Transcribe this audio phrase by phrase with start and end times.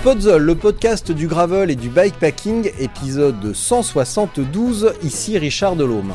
[0.00, 6.14] Spotzol, le podcast du gravel et du bikepacking, épisode 172, ici Richard Delhomme.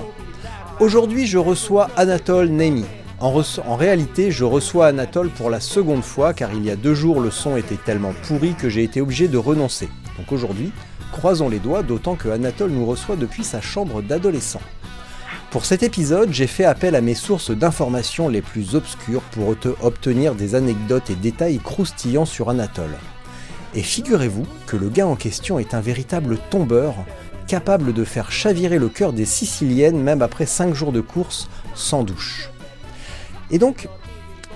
[0.79, 2.83] Aujourd'hui, je reçois Anatole Nemi.
[3.19, 6.95] En, en réalité, je reçois Anatole pour la seconde fois car il y a deux
[6.95, 9.87] jours, le son était tellement pourri que j'ai été obligé de renoncer.
[10.17, 10.71] Donc aujourd'hui,
[11.11, 14.61] croisons les doigts, d'autant que Anatole nous reçoit depuis sa chambre d'adolescent.
[15.51, 19.69] Pour cet épisode, j'ai fait appel à mes sources d'informations les plus obscures pour te
[19.83, 22.97] obtenir des anecdotes et détails croustillants sur Anatole.
[23.75, 26.95] Et figurez-vous que le gars en question est un véritable tombeur,
[27.45, 32.03] capable de faire chavirer le cœur des Siciliennes même après 5 jours de course sans
[32.03, 32.49] douche.
[33.51, 33.89] Et donc,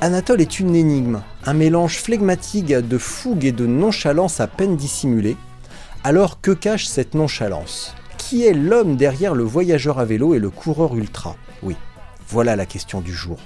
[0.02, 5.36] Anatole est une énigme, un mélange flegmatique de fougue et de nonchalance à peine dissimulée.
[6.06, 7.94] Alors que cache cette nonchalance?
[8.18, 11.36] Qui est l'homme derrière le voyageur à vélo et le coureur ultra?
[11.62, 11.76] Oui,
[12.30, 13.38] voilà la question du jour.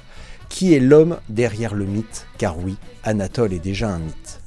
[0.50, 2.28] Qui est l'homme derrière le mythe?
[2.38, 4.40] Car oui, Anatole est déjà un mythe.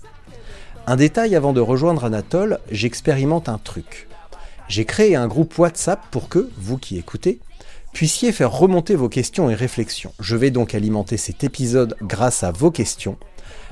[0.89, 4.07] Un détail avant de rejoindre Anatole, j'expérimente un truc.
[4.69, 7.41] J'ai créé un groupe WhatsApp pour que, vous qui écoutez,
[7.93, 10.13] puissiez faire remonter vos questions et réflexions.
[10.21, 13.19] Je vais donc alimenter cet épisode grâce à vos questions.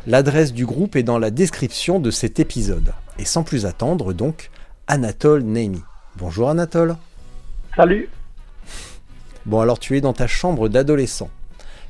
[0.08, 2.92] L'adresse du groupe est dans la description de cet épisode.
[3.20, 4.50] Et sans plus attendre, donc,
[4.88, 5.82] Anatole Nemi.
[6.16, 6.96] Bonjour Anatole.
[7.76, 8.08] Salut.
[9.46, 11.30] Bon alors tu es dans ta chambre d'adolescent.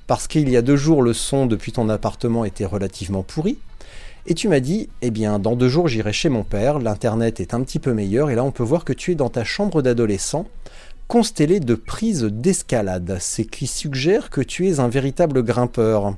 [0.06, 3.56] Parce qu'il y a deux jours le son depuis ton appartement était relativement pourri.
[4.26, 7.52] Et tu m'as dit, eh bien dans deux jours j'irai chez mon père, l'internet est
[7.54, 9.82] un petit peu meilleur et là on peut voir que tu es dans ta chambre
[9.82, 10.46] d'adolescent,
[11.08, 13.16] constellé de prises d'escalade.
[13.20, 16.14] C'est qui suggère que tu es un véritable grimpeur?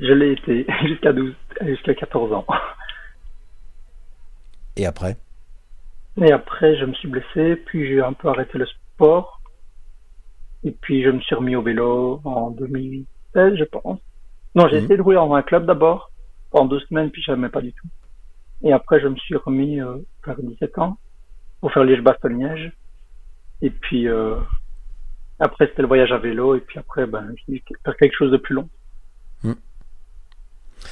[0.00, 1.32] Je l'ai été jusqu'à 12,
[1.62, 2.46] jusqu'à 14 ans.
[4.76, 5.16] Et après?
[6.20, 9.40] Et après, je me suis blessé, puis j'ai un peu arrêté le sport.
[10.64, 13.98] Et puis, je me suis remis au vélo en 2016, je pense.
[14.54, 14.84] Non, j'ai Mhm.
[14.84, 16.12] essayé de rouler dans un club d'abord,
[16.54, 17.88] pendant deux semaines, puis j'aimais pas du tout.
[18.62, 20.98] Et après, je me suis remis euh, vers 17 ans
[21.60, 22.72] pour faire Liège-Bastogne-Liège.
[23.60, 24.36] Et puis, euh,
[25.40, 26.54] après, c'était le voyage à vélo.
[26.54, 28.68] Et puis après, ben, je faire quelque chose de plus long.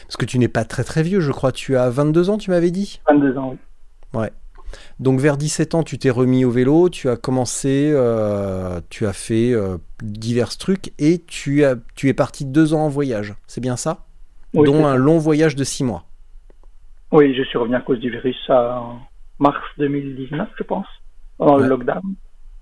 [0.05, 1.53] Parce que tu n'es pas très très vieux, je crois.
[1.53, 3.01] Tu as 22 ans, tu m'avais dit?
[3.09, 4.21] 22 ans, oui.
[4.21, 4.33] Ouais.
[5.01, 9.13] Donc vers 17 ans, tu t'es remis au vélo, tu as commencé, euh, tu as
[9.13, 9.55] fait
[10.03, 13.35] divers trucs et tu, as, tu es parti deux ans en voyage.
[13.47, 14.07] C'est bien ça?
[14.55, 16.05] Oui, Dont un long voyage de six mois.
[17.11, 18.99] Oui, je suis revenu à cause du virus en
[19.39, 20.87] mars 2019, je pense,
[21.39, 21.63] pendant Ouais.
[21.65, 22.03] le lockdown,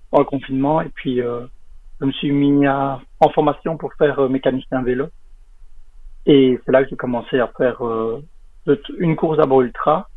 [0.09, 1.41] pendant le confinement, et puis euh,
[1.99, 5.07] je me suis mis à, en formation pour faire euh, mécanicien vélo.
[6.25, 8.21] Et c'est là que j'ai commencé à faire euh,
[8.99, 10.09] une course d'abord ultra,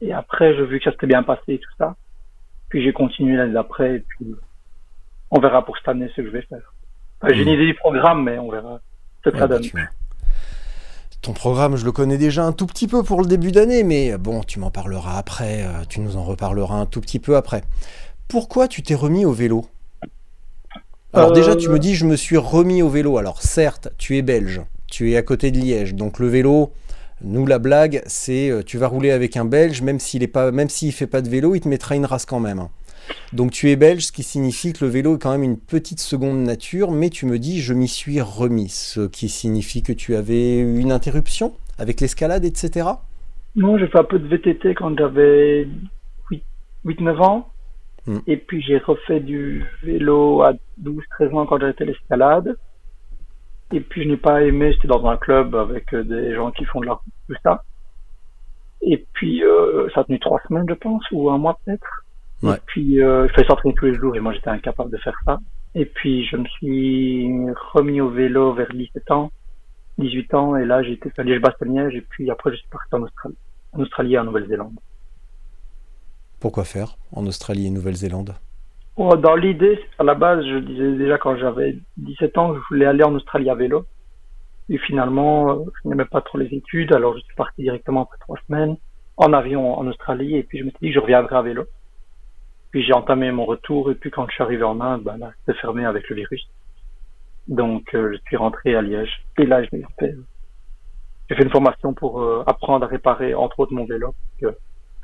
[0.00, 1.96] et après j'ai vu que ça s'était bien passé et tout ça.
[2.68, 4.34] Puis j'ai continué l'année d'après, et puis
[5.30, 6.72] on verra pour cette année ce que je vais faire.
[7.20, 8.80] Enfin, j'ai une idée du programme, mais on verra
[9.24, 9.68] ce que Ouais, ça bah, donne.
[11.20, 14.16] Ton programme, je le connais déjà un tout petit peu pour le début d'année, mais
[14.16, 17.62] bon, tu m'en parleras après, euh, tu nous en reparleras un tout petit peu après.
[18.28, 19.66] Pourquoi tu t'es remis au vélo?
[21.12, 23.18] Alors Euh, déjà, tu me dis, je me suis remis au vélo.
[23.18, 26.72] Alors certes, tu es belge, tu es à côté de Liège, donc le vélo,
[27.22, 30.52] nous la blague, c'est euh, tu vas rouler avec un belge, même s'il est pas,
[30.52, 32.68] même s'il fait pas de vélo, il te mettra une race quand même.
[33.32, 36.00] Donc tu es belge, ce qui signifie que le vélo est quand même une petite
[36.00, 40.14] seconde nature, mais tu me dis je m'y suis remis, ce qui signifie que tu
[40.14, 42.88] avais eu une interruption avec l'escalade, etc.
[43.56, 45.68] Non, j'ai fait un peu de VTT quand j'avais
[46.84, 47.48] 8-9 ans.
[48.06, 48.18] Hmm.
[48.26, 50.52] Et puis j'ai refait du vélo à
[50.82, 52.56] 12-13 ans quand j'ai arrêté l'escalade.
[53.72, 56.64] Et puis je n'ai pas aimé, c'était dans un club avec euh, des gens qui
[56.64, 57.62] font de la route, tout ça.
[58.80, 62.04] Et puis euh, ça a tenu trois semaines, je pense, ou un mois peut-être.
[62.42, 62.56] Ouais.
[62.56, 65.18] Et puis euh, il fallait s'entraîner tous les jours et moi j'étais incapable de faire
[65.24, 65.38] ça.
[65.74, 67.30] Et puis je me suis
[67.72, 69.30] remis au vélo vers 17 ans.
[69.98, 73.02] 18 ans, et là, j'ai été à Liège-Bastogne-Liège, et puis après, je suis parti en
[73.02, 73.36] Australie,
[73.72, 74.78] en Australie et en Nouvelle-Zélande.
[76.40, 78.34] Pourquoi faire en Australie et Nouvelle-Zélande?
[78.96, 82.64] Oh, dans l'idée, à la base, je disais déjà quand j'avais 17 ans que je
[82.70, 83.86] voulais aller en Australie à vélo.
[84.68, 88.18] Et finalement, euh, je n'aimais pas trop les études, alors je suis parti directement après
[88.20, 88.76] trois semaines
[89.16, 91.64] en avion en Australie, et puis je me suis dit que je reviendrai à vélo.
[92.70, 95.32] Puis j'ai entamé mon retour, et puis quand je suis arrivé en Inde, ben là,
[95.40, 96.48] c'était fermé avec le virus.
[97.46, 102.44] Donc euh, je suis rentré à Liège, et là, j'ai fait une formation pour euh,
[102.46, 104.46] apprendre à réparer, entre autres, mon vélo, que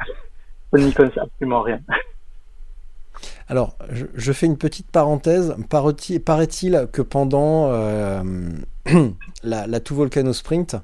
[0.74, 1.80] je n'y connaissais absolument rien.
[3.48, 5.54] Alors, je, fais une petite parenthèse.
[5.68, 8.22] Paraît-il que pendant euh,
[9.42, 10.76] la, la Two Volcano Sprint,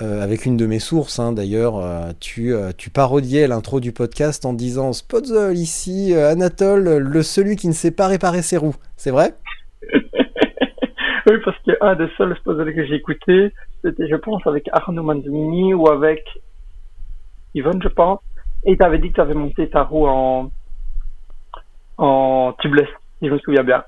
[0.00, 4.46] euh, avec une de mes sources hein, d'ailleurs, euh, tu, tu, parodiais l'intro du podcast
[4.46, 8.76] en disant Spotzel ici, Anatole, le celui qui ne sait pas réparer ses roues.
[8.96, 9.34] C'est vrai?
[11.24, 13.52] Oui, parce qu'un des seuls Spotzel que j'ai écouté,
[13.84, 16.24] c'était, je pense, avec Arnaud Manzanini ou avec
[17.54, 18.18] Yvonne, je pense.
[18.64, 20.50] Et tu avais dit que tu avais monté ta roue en
[21.98, 22.88] en tubeless,
[23.20, 23.84] si je me souviens bien.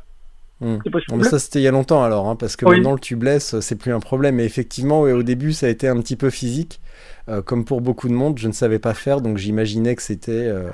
[0.61, 0.79] Hmm.
[1.13, 3.77] mais ça c'était il y a longtemps alors, hein, parce que maintenant le tubeless c'est
[3.77, 4.37] plus un problème.
[4.37, 6.81] Mais effectivement, au début ça a été un petit peu physique,
[7.29, 8.39] euh, comme pour beaucoup de monde.
[8.39, 10.71] Je ne savais pas faire, donc j'imaginais que c'était euh,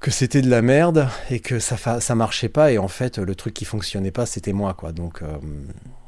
[0.00, 2.72] que c'était de la merde et que ça ça marchait pas.
[2.72, 4.90] Et en fait, le truc qui fonctionnait pas, c'était moi quoi.
[4.90, 5.26] Donc, euh,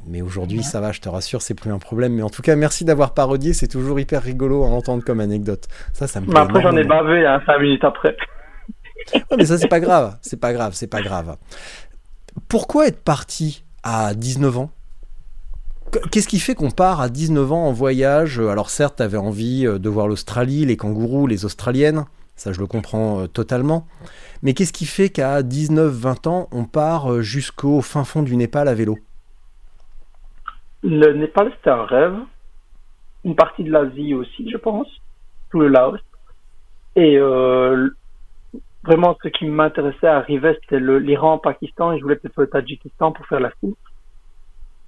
[0.07, 2.15] mais aujourd'hui ça va, je te rassure, c'est plus un problème.
[2.15, 3.53] Mais en tout cas, merci d'avoir parodié.
[3.53, 5.69] C'est toujours hyper rigolo à entendre comme anecdote.
[5.93, 6.27] Ça, ça me.
[6.27, 8.17] Mais après j'en ai bavé hein, cinq minutes après
[9.37, 10.17] mais ça, c'est pas grave.
[10.23, 11.37] C'est pas grave, c'est pas grave.
[12.49, 14.71] Pourquoi être parti à 19 ans?
[16.13, 18.39] Qu'est-ce qui fait qu'on part à 19 ans en voyage?
[18.39, 22.05] Alors certes, tu avais envie euh, de voir l'Australie, les kangourous, les Australiennes,
[22.37, 23.87] ça je le comprends euh, totalement.
[24.43, 28.69] Mais qu'est-ce qui fait qu'à 19-20 ans, on part euh, jusqu'au fin fond du Népal
[28.69, 28.99] à vélo?
[30.83, 32.15] Le Népal, c'était un rêve.
[33.25, 34.87] Une partie de l'Asie aussi, je pense.
[35.51, 35.99] Tout le Laos.
[36.97, 37.19] Et
[38.83, 43.13] vraiment ce qui m'intéressait à arriver, c'était l'Iran, Pakistan, et je voulais peut-être le Tadjikistan
[43.13, 43.77] pour faire la suite.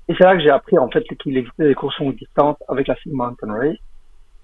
[0.08, 2.88] Et c'est là que j'ai appris en fait qu'il existait des courses longue distance avec
[2.88, 3.76] la Sea Mountain Race.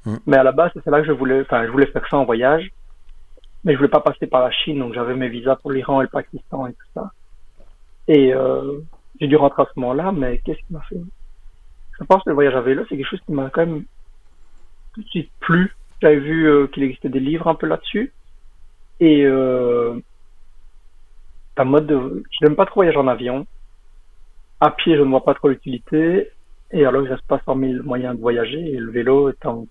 [0.05, 0.17] Mm.
[0.27, 2.25] Mais à la base, c'est là que je voulais, enfin, je voulais faire ça en
[2.25, 2.71] voyage.
[3.65, 6.05] Mais je voulais pas passer par la Chine, donc j'avais mes visas pour l'Iran et
[6.05, 7.11] le Pakistan et tout ça.
[8.06, 8.79] Et euh,
[9.21, 11.01] j'ai dû rentrer à ce moment-là, mais qu'est-ce qui m'a fait?
[11.99, 13.85] Je pense que le voyage à vélo, c'est quelque chose qui m'a quand même
[14.94, 15.75] tout de suite plu.
[16.01, 18.12] J'avais vu euh, qu'il existait des livres un peu là-dessus.
[19.00, 20.00] Et euh,
[21.56, 22.23] un mode de...
[22.31, 23.47] Je n'aime pas trop voyager en avion.
[24.61, 26.31] À pied, je ne vois pas trop l'utilité.
[26.71, 28.59] Et alors, il reste pas 100 000 moyens de voyager.
[28.59, 29.65] Et le vélo est un,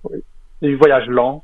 [0.62, 1.44] voyage lent.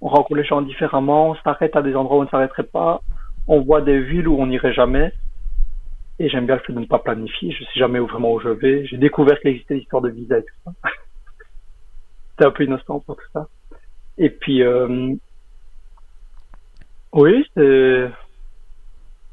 [0.00, 1.30] On rencontre les gens différemment.
[1.30, 3.02] On s'arrête à des endroits où on ne s'arrêterait pas.
[3.48, 5.12] On voit des villes où on n'irait jamais.
[6.18, 7.52] Et j'aime bien le fait de ne pas planifier.
[7.52, 8.86] Je sais jamais vraiment où je vais.
[8.86, 10.72] J'ai découvert qu'il existait l'histoire de visa et tout ça.
[12.30, 13.48] C'était un peu innocent pour tout ça.
[14.18, 15.14] Et puis, euh,
[17.12, 18.10] oui, je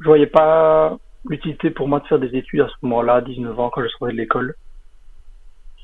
[0.04, 0.98] voyais pas
[1.28, 4.14] l'utilité pour moi de faire des études à ce moment-là, 19 ans, quand je sortais
[4.14, 4.56] de l'école.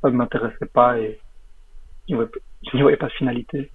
[0.02, 1.20] Ça ne m'intéressait pas et
[2.08, 2.16] je
[2.74, 3.72] n'y voyais pas de finalité.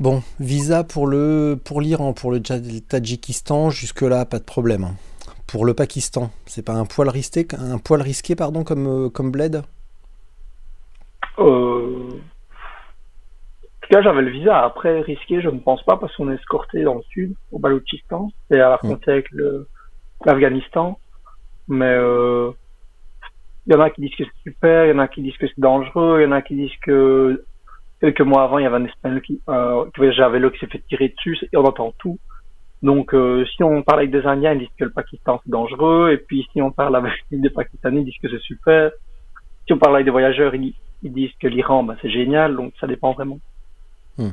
[0.00, 4.96] Bon, visa pour le pour l'Iran, pour le Tadjikistan, jusque là pas de problème.
[5.46, 9.30] Pour le Pakistan, c'est pas un poil risqué, un poil risqué pardon comme euh, comme
[9.30, 9.62] bled?
[11.38, 12.10] Euh,
[13.84, 14.64] tout cas, j'avais le visa.
[14.64, 18.30] Après, risqué, je ne pense pas parce qu'on est escorté dans le sud, au Baloutchistan.
[18.50, 19.28] C'est à la frontière avec
[20.24, 20.98] l'Afghanistan.
[21.68, 22.50] Mais euh,
[23.66, 25.36] il y en a qui disent que c'est super, il y en a qui disent
[25.36, 27.44] que c'est dangereux, il y en a qui disent que
[28.00, 30.58] quelques mois avant, il y avait un Espagnol qui, euh, qui voyageait à vélo qui
[30.58, 32.18] s'est fait tirer dessus, et on entend tout.
[32.82, 36.12] Donc, euh, si on parle avec des Indiens, ils disent que le Pakistan c'est dangereux,
[36.12, 38.90] et puis si on parle avec des Pakistanais, ils disent que c'est super.
[39.66, 42.86] Si on parle avec des voyageurs, ils, disent que l'Iran, ben, c'est génial, donc ça
[42.86, 43.38] dépend vraiment.
[44.18, 44.30] Hmm.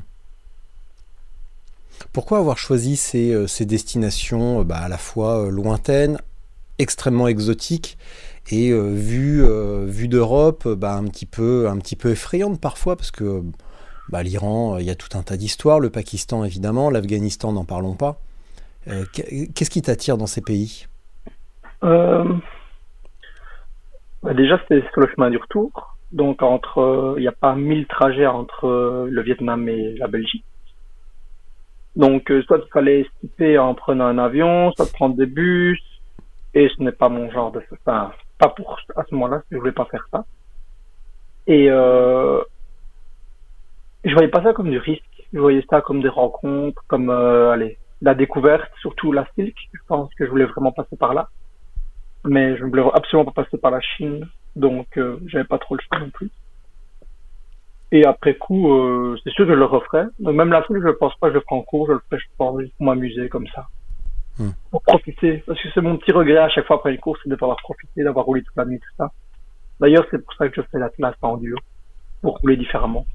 [2.13, 6.17] Pourquoi avoir choisi ces, euh, destinations euh, bah, à la fois euh, lointaines,
[6.77, 7.97] extrêmement exotiques
[8.49, 13.43] et vue d'Europe bah, un, petit peu, un petit peu effrayantes parfois parce que
[14.09, 17.93] bah, l'Iran, il y a tout un tas d'histoires, le Pakistan évidemment, l'Afghanistan, n'en parlons
[17.93, 18.19] pas.
[19.13, 20.87] Qu'est-ce qui t'attire dans ces pays?
[21.83, 22.39] Déjà,
[24.67, 25.91] c'est sur le chemin du retour.
[26.11, 30.07] Donc entre, euh, il n'y a pas mille trajets entre euh, le Vietnam et la
[30.07, 30.43] Belgique.
[31.95, 35.81] Donc euh, soit il fallait estiper en prenant un avion, soit prendre des bus,
[36.53, 39.71] et ce n'est pas mon genre de, enfin pas pour à ce moment-là, je voulais
[39.71, 40.25] pas faire ça.
[41.47, 42.41] Et euh,
[44.03, 45.03] je voyais pas ça comme du risque,
[45.33, 49.55] je voyais ça comme des rencontres, comme allez la découverte, surtout la silk.
[49.73, 51.29] Je pense que je voulais vraiment passer par là.
[52.25, 55.75] mais je ne voulais absolument pas passer par la Chine, donc euh, j'avais pas trop
[55.75, 56.29] le choix non plus.
[57.91, 60.05] Et après coup, euh, c'est sûr que je le referai.
[60.19, 62.19] Donc même la foule, je pense pas que je le en cours, je le ferai,
[62.19, 63.67] je pense, juste pour m'amuser comme ça.
[64.39, 64.51] Hmm.
[64.69, 65.43] Pour profiter.
[65.45, 67.45] Parce que c'est mon petit regret à chaque fois après une course, c'est de pas
[67.45, 69.11] avoir profité, d'avoir roulé toute la nuit, tout ça.
[69.81, 71.57] D'ailleurs, c'est pour ça que je fais la classe en duo.
[72.21, 73.05] Pour rouler différemment.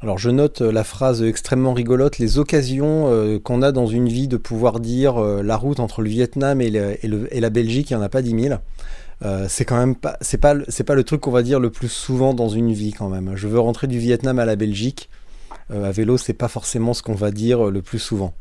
[0.00, 4.08] Alors je note euh, la phrase extrêmement rigolote, les occasions euh, qu'on a dans une
[4.08, 7.40] vie de pouvoir dire euh, la route entre le Vietnam et, le- et le- et
[7.40, 8.60] la Belgique, il n'y en a pas 10 000.
[9.24, 11.58] Euh, c'est quand même pas, c'est pas, le- c'est pas le truc qu'on va dire
[11.58, 13.32] le plus souvent dans une vie quand même.
[13.34, 15.08] Je veux rentrer du Vietnam à la Belgique.
[15.70, 18.32] À vélo, c'est pas forcément ce qu'on va dire le plus souvent.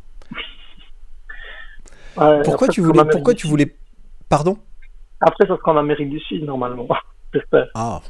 [2.16, 3.76] Ouais, Pourquoi après, tu voulais, pourquoi tu voulais,
[4.30, 4.58] pardon?
[5.20, 6.88] Après, ça sera en Amérique du Sud, normalement.
[7.76, 8.02] Ah.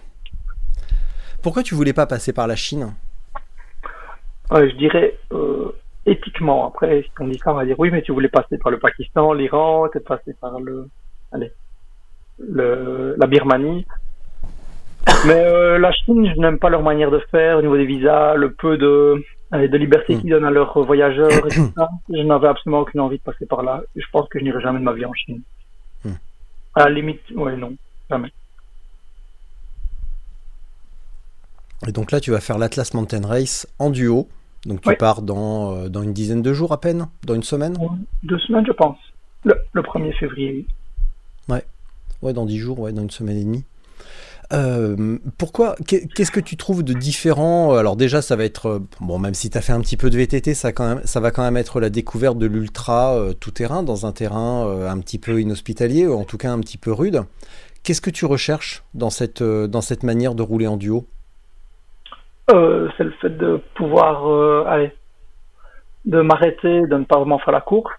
[1.42, 2.94] Pourquoi tu voulais pas passer par la Chine?
[4.52, 5.72] Je dirais euh,
[6.06, 6.68] éthiquement.
[6.68, 8.80] Après, si on dit ça, on va dire oui, mais tu voulais passer par le
[8.80, 10.88] Pakistan, l'Iran, tu passé par le,
[11.32, 11.52] allez,
[12.40, 13.86] le, la Birmanie.
[15.26, 18.36] Mais euh, la Chine, je n'aime pas leur manière de faire au niveau des visas,
[18.36, 20.22] le peu de, allez, de liberté Mm.
[20.22, 21.90] qu'ils donnent à leurs voyageurs et tout ça.
[22.10, 23.82] Je n'avais absolument aucune envie de passer par là.
[23.96, 25.42] Je pense que je n'irai jamais de ma vie en Chine.
[26.04, 26.12] Mm.
[26.76, 27.74] À la limite, ouais, non,
[28.10, 28.32] jamais.
[31.88, 34.28] Et donc là, tu vas faire l'Atlas Mountain Race en duo.
[34.66, 34.96] Donc tu Oui.
[34.98, 37.78] pars dans, euh, dans une dizaine de jours à peine, dans une semaine?
[38.24, 38.98] Deux semaines, je pense.
[39.46, 40.66] Le, le 1er février.
[42.24, 43.64] Ouais, dans 10 jours, ouais, dans une semaine et demie.
[44.52, 47.76] Euh, pourquoi qu'est- Qu'est-ce que tu trouves de différent?
[47.76, 50.10] Alors déjà, ça va être euh, bon, même si tu as fait un petit peu
[50.10, 53.34] de VTT, ça, quand même, ça va quand même être la découverte de l'ultra euh,
[53.34, 56.60] tout terrain dans un terrain euh, un petit peu inhospitalier, ou en tout cas un
[56.60, 57.22] petit peu rude.
[57.84, 61.06] Qu'est-ce que tu recherches dans cette, dans cette manière de rouler en duo?
[62.50, 64.94] Euh, c'est le fait de pouvoir, euh, allez,
[66.06, 67.94] de m'arrêter, de ne pas vraiment faire la course.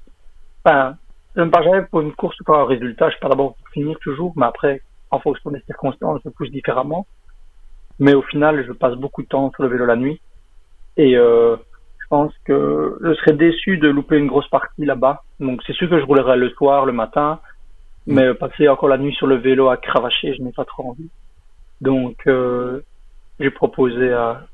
[0.64, 0.96] Enfin,
[1.36, 3.10] je ne pars jamais pour une course pour un résultat.
[3.10, 7.06] Je pars d'abord pour finir toujours, mais après, en fonction des circonstances, je pousse différemment.
[7.98, 10.20] Mais au final, je passe beaucoup de temps sur le vélo la nuit.
[10.96, 11.56] Et euh,
[11.98, 15.22] je pense que je serais déçu de louper une grosse partie là-bas.
[15.40, 17.40] Donc c'est sûr que je roulerai le soir, le matin.
[18.06, 21.10] Mais passer encore la nuit sur le vélo à cravacher, je n'ai pas trop envie.
[21.82, 22.80] Donc euh,
[23.40, 24.46] j'ai proposé à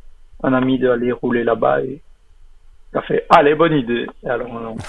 [0.42, 2.00] un ami d'aller rouler là-bas et
[2.92, 4.76] il a fait allez bonne idée et alors on.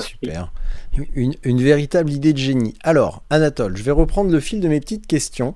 [0.00, 0.52] Super.
[1.14, 2.74] Une, une véritable idée de génie.
[2.82, 5.54] Alors, Anatole, je vais reprendre le fil de mes petites questions.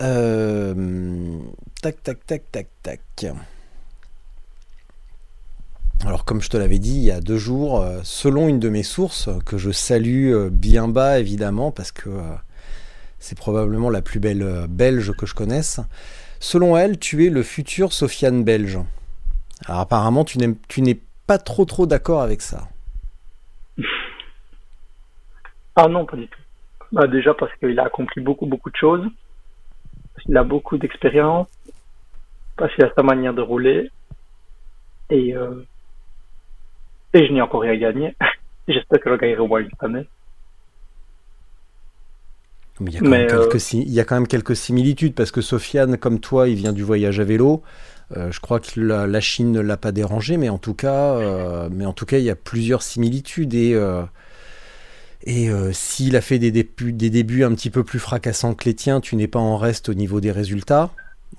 [0.00, 1.38] Euh,
[1.82, 3.26] tac, tac, tac, tac, tac.
[6.04, 8.68] Alors, comme je te l'avais dit il y a deux jours, euh, selon une de
[8.68, 12.20] mes sources, que je salue euh, bien bas évidemment, parce que euh,
[13.18, 15.80] c'est probablement la plus belle euh, belge que je connaisse,
[16.46, 18.78] selon elle, tu es le futur Sofiane belge.
[19.66, 22.68] Alors, apparemment, tu n'es pas trop trop d'accord avec ça.
[25.74, 26.40] Ah non, pas du tout.
[26.92, 29.04] Bah, déjà parce qu'il a accompli beaucoup beaucoup de choses,
[30.22, 31.48] qu'il a beaucoup d'expérience,
[32.56, 33.90] parce qu'il a sa manière de rouler
[35.10, 35.66] et euh,
[37.12, 38.14] et je n'ai encore rien gagné.
[38.68, 39.64] J'espère que je gagnerai au moins.
[42.80, 44.56] Mais il y, a quand Mais, même euh, quelques, il y a quand même quelques
[44.56, 47.62] similitudes parce que Sofiane, comme toi, il vient du voyage à vélo.
[48.16, 51.14] Euh, je crois que la, la Chine ne l'a pas dérangé, mais en tout cas,
[51.16, 54.02] euh, mais en tout cas, il y a plusieurs similitudes et euh,
[55.28, 58.74] et s'il a fait des débuts, des débuts un petit peu plus fracassants que les
[58.74, 60.90] tiens, tu n'es pas en reste au niveau des résultats.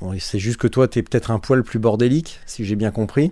[0.02, 2.92] Bon, c'est juste que toi, tu es peut-être un poil plus bordélique, si j'ai bien
[2.92, 3.32] compris.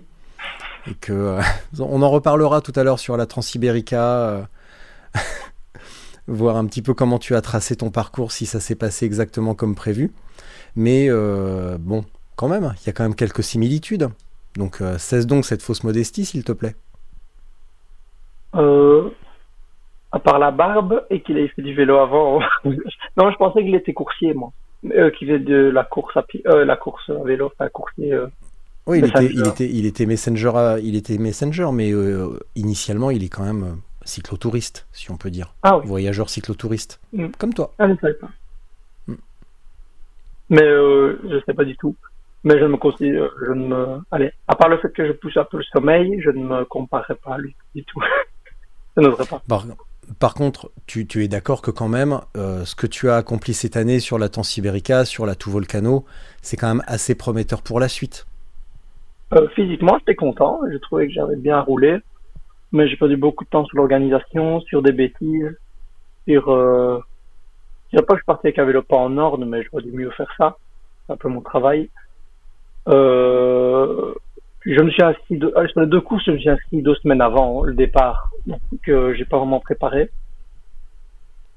[0.90, 1.38] Et que
[1.78, 4.48] on en reparlera tout à l'heure sur la Transibérica.
[6.28, 9.54] voir un petit peu comment tu as tracé ton parcours, si ça s'est passé exactement
[9.54, 10.12] comme prévu.
[10.74, 12.04] Mais euh, bon,
[12.36, 14.08] quand même, il y a quand même quelques similitudes.
[14.56, 16.74] Donc euh, cesse donc cette fausse modestie, s'il te plaît.
[18.54, 19.10] Euh,
[20.12, 22.40] à part la barbe et qu'il ait fait du vélo avant.
[22.64, 24.52] non, je pensais qu'il était coursier, moi.
[24.82, 28.16] Qu'il faisait de la course à pied, euh, la course à vélo, enfin coursier.
[28.86, 29.34] Oui, il était, Messenger.
[29.34, 31.92] il était, il était messenger, à- il était messenger, mais
[32.54, 37.28] initialement, il est quand même cyclotouriste, si on peut dire, Ah oui, voyageur cyclotouriste, Mm.
[37.38, 37.72] comme toi.
[37.78, 38.30] ah, je ne savais pas.
[39.08, 39.14] Mm.
[40.50, 41.94] Mais euh, je sais pas du tout.
[42.44, 45.12] Mais je ne me considère, je ne me, allez, à part le fait que je
[45.12, 48.00] pousse un peu le sommeil, je ne me comparerai pas à lui du tout.
[48.96, 49.42] je n'oserais pas.
[49.48, 49.64] Par,
[50.20, 53.52] par contre, tu, tu es d'accord que quand même, euh, ce que tu as accompli
[53.54, 56.04] cette année sur la Tansibérica, sur la Tout Volcano,
[56.42, 58.26] c'est quand même assez prometteur pour la suite.
[59.32, 60.60] Euh, physiquement, j'étais content.
[60.70, 61.98] J'ai trouvé que j'avais bien roulé.
[62.76, 65.58] Mais j'ai perdu beaucoup de temps sur l'organisation, sur des bêtises,
[66.28, 66.52] sur...
[66.52, 67.00] Euh...
[67.90, 70.10] Je pas que je partais avec un vélo pas en ordre, mais j'aurais dû mieux
[70.10, 70.58] faire ça.
[71.06, 71.88] C'est un peu mon travail.
[72.88, 74.12] Euh...
[74.66, 75.40] Je me suis inscrit...
[75.42, 78.30] euh, Sur les deux courses, je me suis inscrit deux semaines avant le départ.
[78.46, 80.10] Donc, euh, j'ai pas vraiment préparé.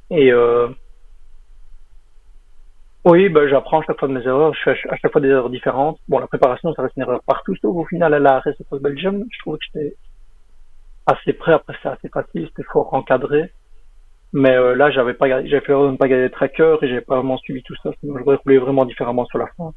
[0.10, 0.70] Et euh,
[3.04, 4.54] oui, bah, j'apprends à chaque fois de mes erreurs.
[4.54, 6.00] Je fais à chaque fois des erreurs différentes.
[6.08, 7.56] Bon, la préparation, ça reste une erreur partout.
[7.58, 9.96] Sauf au final, à la of Belgium, je trouvais que j'étais
[11.10, 11.54] assez prêt.
[11.54, 13.52] Après, c'était assez facile, c'était fort encadré.
[14.32, 17.02] Mais euh, là, j'avais pas, j'avais fait de ne pas garder les trackers et j'avais
[17.02, 17.92] pas vraiment suivi tout ça.
[18.00, 19.74] Sinon, j'aurais roulé vraiment différemment sur la fin.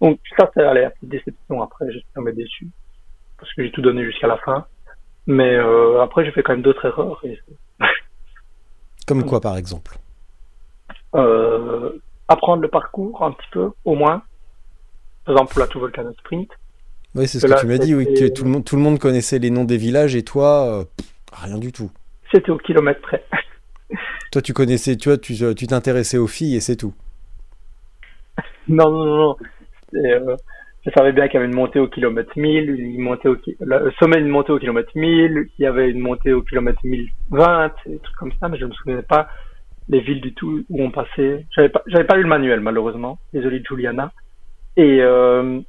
[0.00, 1.62] Donc ça, c'est la petite déception.
[1.62, 2.68] Après, j'étais jamais déçu
[3.38, 4.66] parce que j'ai tout donné jusqu'à la fin.
[5.26, 7.20] Mais euh, après, j'ai fait quand même d'autres erreurs.
[7.24, 7.38] Et...
[9.06, 9.96] Comme quoi, par exemple?
[11.14, 11.98] Euh,
[12.28, 14.22] Apprendre le parcours un petit peu, au moins.
[15.24, 16.48] Par exemple, pour la Tout Volcano Sprint.
[17.14, 18.98] Oui, c'est ce que, tu m'as dit, oui, que tout le, monde, tout le monde
[18.98, 20.84] connaissait les noms des villages et toi, euh,
[21.32, 21.90] rien du tout.
[22.32, 23.22] C'était au kilomètre près.
[24.32, 26.94] toi, tu connaissais, tu vois, tu t'intéressais aux filles et c'est tout.
[28.68, 29.16] non, non, non.
[29.16, 29.36] non.
[29.94, 30.36] Euh,
[30.84, 33.92] je savais bien qu'il y avait une montée au kilomètre 1000, une montée au le
[34.00, 37.98] sommet une montée au kilomètre 1000, il y avait une montée au kilomètre 1020, des
[37.98, 39.28] trucs comme ça, mais je ne me souvenais pas
[39.88, 41.46] les villes du tout où on passait.
[41.54, 43.18] J'avais pas, j'avais pas lu le manuel malheureusement.
[43.32, 44.12] Désolé Juliana.
[44.76, 45.60] Et euh,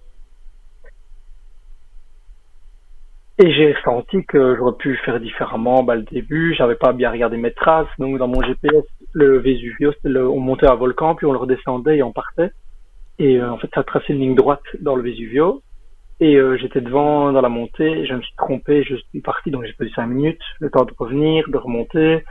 [3.44, 5.84] et j'ai senti que j'aurais pu faire différemment.
[5.84, 7.90] Bah, le début, j'avais pas bien regardé mes traces.
[8.00, 12.04] Donc dans mon GPS, le Vesuvio, on montait à volcan, puis on le redescendait et
[12.04, 12.52] on partait.
[13.20, 15.62] Et euh, en fait, ça traçait une ligne droite dans le Vesuvio.
[16.22, 19.66] Et euh, j'étais devant dans la montée, je me suis trompé, je suis parti, donc
[19.66, 22.24] j'ai perdu cinq minutes, le temps de revenir, de remonter.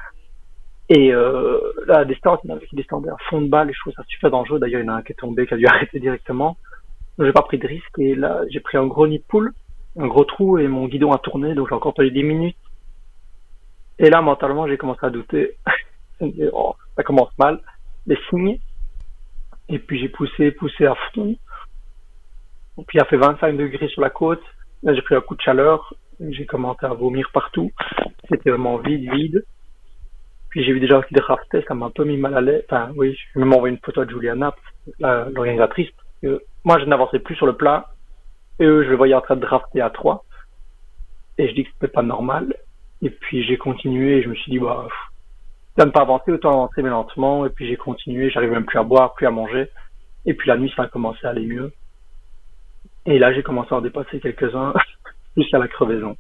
[0.89, 3.75] Et euh, la distance, il y en avait qui descendaient à fond de balle, et
[3.75, 4.59] je trouve ça super dangereux.
[4.59, 6.57] D'ailleurs, il y en a un qui est tombé, qui a dû arrêter directement.
[7.19, 9.53] Donc j'ai pas pris de risque, et là, j'ai pris un gros nid de poule,
[9.97, 12.57] un gros trou, et mon guidon a tourné, donc j'ai encore perdu 10 minutes.
[13.99, 15.57] Et là, mentalement, j'ai commencé à douter.
[16.53, 17.61] oh, ça commence mal.
[18.07, 18.59] Les signes,
[19.69, 21.35] et puis j'ai poussé, poussé à fond.
[22.79, 24.43] Et puis il a fait 25 degrés sur la côte.
[24.83, 25.95] Là j'ai pris un coup de chaleur.
[26.21, 27.71] J'ai commencé à vomir partout.
[28.29, 29.45] C'était vraiment vide, vide.
[30.51, 32.63] Puis j'ai vu gens qui draftaient, ça m'a un peu mis mal à l'aise.
[32.69, 34.55] Enfin oui, je vais m'envoyer une photo de Juliana,
[34.99, 35.89] l'organisatrice.
[36.65, 37.89] Moi je n'avançais plus sur le plat.
[38.59, 40.25] Et eux, je les voyais en train de drafter à 3.
[41.39, 42.55] Et je dis que c'était pas normal.
[43.01, 44.87] Et puis j'ai continué et je me suis dit, bah,
[45.79, 47.47] de ne pas avancer, autant avancer mais lentement.
[47.47, 49.69] Et puis j'ai continué, j'arrivais même plus à boire, plus à manger.
[50.25, 51.73] Et puis la nuit, ça a commencé à aller mieux.
[53.07, 54.75] Et là, j'ai commencé à en dépasser quelques-uns
[55.37, 56.17] jusqu'à la crevaison.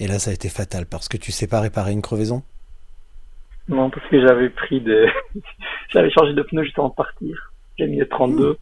[0.00, 2.42] Et là, ça a été fatal parce que tu sais pas réparer une crevaison?
[3.72, 5.06] Non, parce que j'avais pris des...
[5.88, 7.52] j'avais changé de pneus juste avant de partir.
[7.78, 8.56] J'ai mis le 32.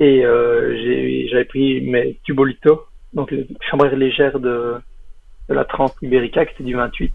[0.00, 4.74] Et euh, j'avais pris mes Tubolito donc les chambres légères de,
[5.48, 7.12] de la Trans Ibérica qui était du 28.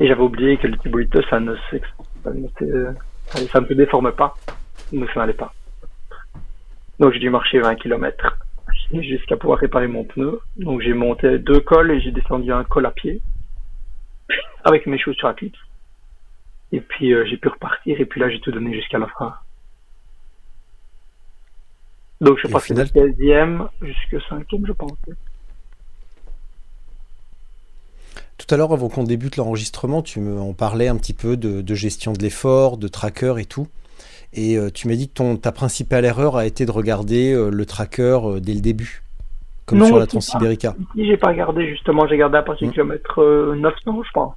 [0.00, 1.54] Et j'avais oublié que le Tibolito, ça ne,
[2.24, 2.48] ça ne,
[3.32, 4.34] ça ne se déforme pas,
[4.90, 5.52] ça n'allait pas.
[6.98, 8.38] Donc j'ai dû marcher 20 km
[8.92, 10.40] jusqu'à pouvoir réparer mon pneu.
[10.56, 13.20] Donc j'ai monté deux cols et j'ai descendu un col à pied
[14.64, 15.56] avec mes chaussures à clips.
[16.72, 19.34] Et puis euh, j'ai pu repartir et puis là j'ai tout donné jusqu'à la fin.
[22.20, 22.86] Donc je passe final...
[22.86, 24.92] 16e jusqu'au 5e, je pense.
[28.38, 31.74] Tout à l'heure, avant qu'on débute l'enregistrement, tu me en parlais un petit peu de,
[31.74, 33.66] gestion de l'effort, de tracker et tout.
[34.32, 37.50] Et euh, tu m'as dit que ton, ta principale erreur a été de regarder euh,
[37.50, 39.02] le tracker euh, dès le début,
[39.66, 40.76] comme sur la Transibérica.
[40.94, 42.74] Si j'ai pas regardé justement, j'ai regardé à partir du mmh.
[42.74, 44.34] kilomètre 900, je pense.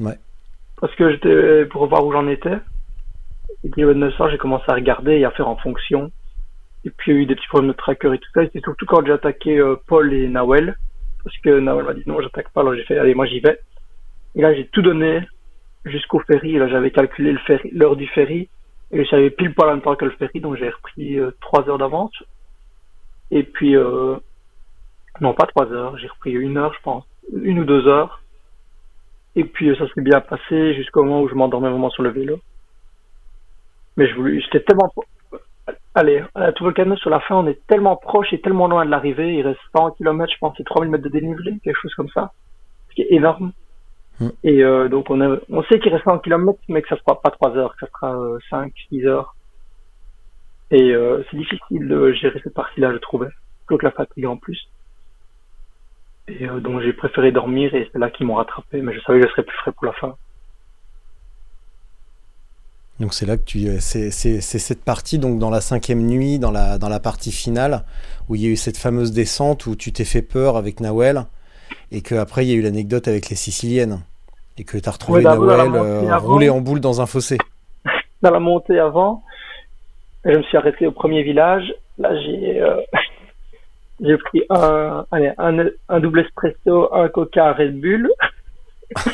[0.00, 0.18] Ouais.
[0.84, 2.58] Parce que j'étais pour voir où j'en étais.
[3.64, 6.12] Et kilomètre 900, j'ai commencé à regarder et à faire en fonction.
[6.84, 8.42] Et puis il y a eu des petits problèmes de tracker et tout ça.
[8.42, 10.76] Et surtout quand j'ai attaqué euh, Paul et Nawel.
[11.24, 12.60] Parce que Nawel m'a dit non, j'attaque pas.
[12.60, 13.58] Alors j'ai fait, allez, moi j'y vais.
[14.34, 15.26] Et là, j'ai tout donné
[15.86, 16.58] jusqu'au ferry.
[16.58, 18.50] Là, j'avais calculé le l'heure du ferry.
[18.90, 20.40] Et j'avais pile pas en même temps que le ferry.
[20.40, 22.22] Donc j'ai repris euh, trois heures d'avance.
[23.30, 24.16] Et puis, euh,
[25.22, 25.96] non, pas trois heures.
[25.96, 27.06] J'ai repris une heure, je pense.
[27.32, 28.20] Une ou deux heures.
[29.36, 32.38] Et puis, ça s'est bien passé jusqu'au moment où je m'endormais vraiment sur le vélo.
[33.96, 34.90] Mais je voulais, j'étais tellement,
[35.96, 38.90] Allez, à tout Volcano, sur la fin, on est tellement proche et tellement loin de
[38.90, 39.34] l'arrivée.
[39.34, 42.32] Il reste 100 km, je pense, c'est 3000 mètres de dénivelé, quelque chose comme ça.
[42.90, 43.52] Ce qui est énorme.
[44.18, 44.30] Hmm.
[44.42, 47.20] Et euh, donc, on, a, on sait qu'il reste 100 km, mais que ça sera
[47.20, 49.36] pas 3 heures, que ça sera 5, euh, 6 heures.
[50.72, 53.28] Et euh, c'est difficile de gérer cette partie-là, je trouvais.
[53.66, 54.68] Plutôt que la fatigue en plus.
[56.28, 59.20] Et euh, donc, j'ai préféré dormir et c'est là qu'ils m'ont rattrapé, mais je savais
[59.20, 60.16] que je serais plus frais pour la fin.
[63.00, 66.78] Donc c'est là que tu c'est cette partie donc dans la cinquième nuit dans la
[66.78, 67.82] dans la partie finale
[68.28, 71.24] où il y a eu cette fameuse descente où tu t'es fait peur avec Nawel
[71.90, 74.00] et que après il y a eu l'anecdote avec les Siciliennes
[74.58, 77.38] et que tu as retrouvé Nawel euh, roulé en boule dans un fossé.
[78.22, 79.22] Dans la montée avant,
[80.24, 81.74] je me suis arrêté au premier village.
[81.98, 82.76] Là j'ai euh,
[84.04, 88.10] j'ai pris un, allez, un, un double espresso, un coca, Red Bull.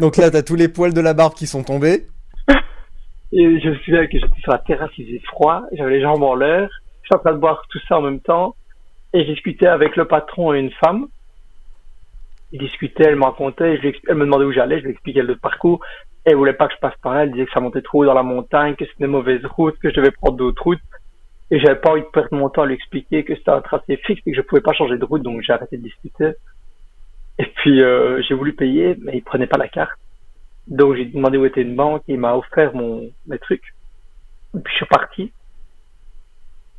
[0.00, 2.06] Donc là, t'as tous les poils de la barbe qui sont tombés.
[3.32, 6.22] Et je me souviens que j'étais sur la terrasse, il faisait froid, j'avais les jambes
[6.22, 6.68] en l'air,
[7.02, 8.54] je suis en train de boire tout ça en même temps,
[9.12, 11.08] et je discutais avec le patron et une femme.
[12.52, 15.36] Ils discutaient, elle me racontait, je elle me demandait où j'allais, je lui expliquais le
[15.36, 15.84] parcours,
[16.24, 18.02] et elle voulait pas que je passe par là, elle disait que ça montait trop
[18.02, 20.80] haut dans la montagne, que c'était une mauvaise route, que je devais prendre d'autres routes,
[21.50, 23.96] et j'avais pas envie de perdre mon temps à lui expliquer que c'était un tracé
[23.98, 26.32] fixe et que je pouvais pas changer de route, donc j'ai arrêté de discuter.
[27.38, 29.98] Et puis euh, j'ai voulu payer, mais il prenait pas la carte.
[30.66, 33.74] Donc j'ai demandé où était une banque, il m'a offert mon mes trucs.
[34.56, 35.32] Et puis je suis parti.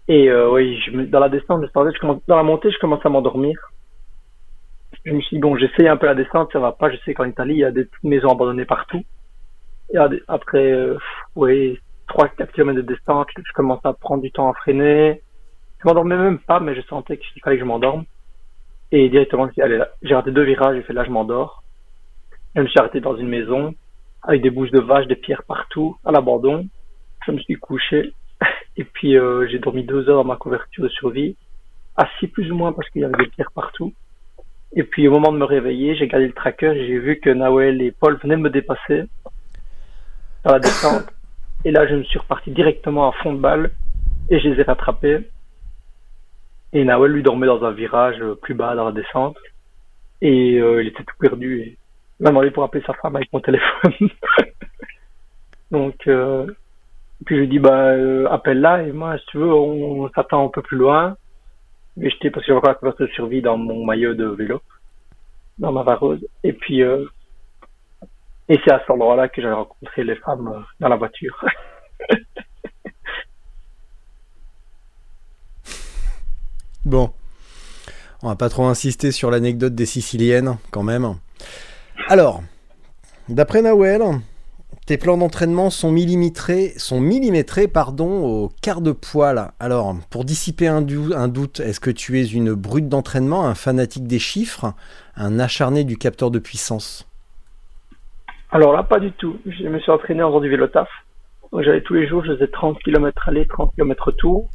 [0.07, 2.79] Et euh, oui, je, dans la descente, je, parlais, je commence, dans la montée, je
[2.79, 3.59] commence à m'endormir.
[5.05, 6.89] Je me suis dit, bon, j'essaye un peu la descente, ça va pas.
[6.89, 9.03] Je sais qu'en Italie, il y a des maisons abandonnées partout.
[9.93, 10.97] Et après, euh,
[11.35, 15.21] ouais, 3 4 km de descente, je commence à prendre du temps à freiner.
[15.79, 18.05] Je m'endormais même pas, mais je sentais qu'il fallait que je m'endorme.
[18.91, 19.49] Et directement,
[20.01, 21.63] j'ai raté deux virages, j'ai fait là, je m'endors.
[22.55, 23.75] Je me suis arrêté dans une maison,
[24.23, 26.65] avec des bouches de vaches, des pierres partout, à l'abandon.
[27.25, 28.13] Je me suis couché,
[28.77, 31.35] et puis euh, j'ai dormi deux heures dans ma couverture de survie,
[31.97, 33.93] assis plus ou moins parce qu'il y avait des pierres partout.
[34.73, 37.81] Et puis au moment de me réveiller, j'ai gardé le tracker, j'ai vu que Nawel
[37.81, 39.03] et Paul venaient de me dépasser
[40.43, 41.07] dans la descente.
[41.67, 43.71] Et là, je me suis reparti directement à fond de balle
[44.29, 45.27] et je les ai rattrapés.
[46.71, 49.35] Et Nawel, lui, dormait dans un virage plus bas dans la descente.
[50.21, 51.59] Et euh, il était tout perdu.
[51.59, 51.77] Et
[52.21, 53.91] il m'a demandé pour appeler sa femme avec mon téléphone.
[55.71, 56.45] Donc, euh,
[57.25, 60.49] puis je lui dis, bah, euh, appelle-la et moi, si tu veux, on, s'attend un
[60.49, 61.17] peu plus loin.
[61.97, 64.61] Mais j'étais, parce que j'avais encore la couverture de survie dans mon maillot de vélo,
[65.57, 66.25] dans ma varose.
[66.45, 66.81] Et puis,
[68.49, 71.45] et c'est à cet endroit-là que j'avais rencontré les femmes euh, dans la voiture.
[76.85, 77.11] Bon,
[78.23, 81.15] on va pas trop insister sur l'anecdote des Siciliennes, quand même.
[82.07, 82.41] Alors,
[83.27, 84.01] d'après Nawel,
[84.85, 89.51] tes plans d'entraînement sont millimétrés, sont millimétrés au quart de poil.
[89.59, 94.19] Alors, pour dissiper un doute, est-ce que tu es une brute d'entraînement, un fanatique des
[94.19, 94.73] chiffres,
[95.17, 97.06] un acharné du capteur de puissance?
[98.51, 99.39] Alors là, pas du tout.
[99.45, 100.89] Je me suis entraîné en faisant du vélo taf.
[101.59, 104.49] J'allais tous les jours, je faisais 30 km aller, 30 km retour.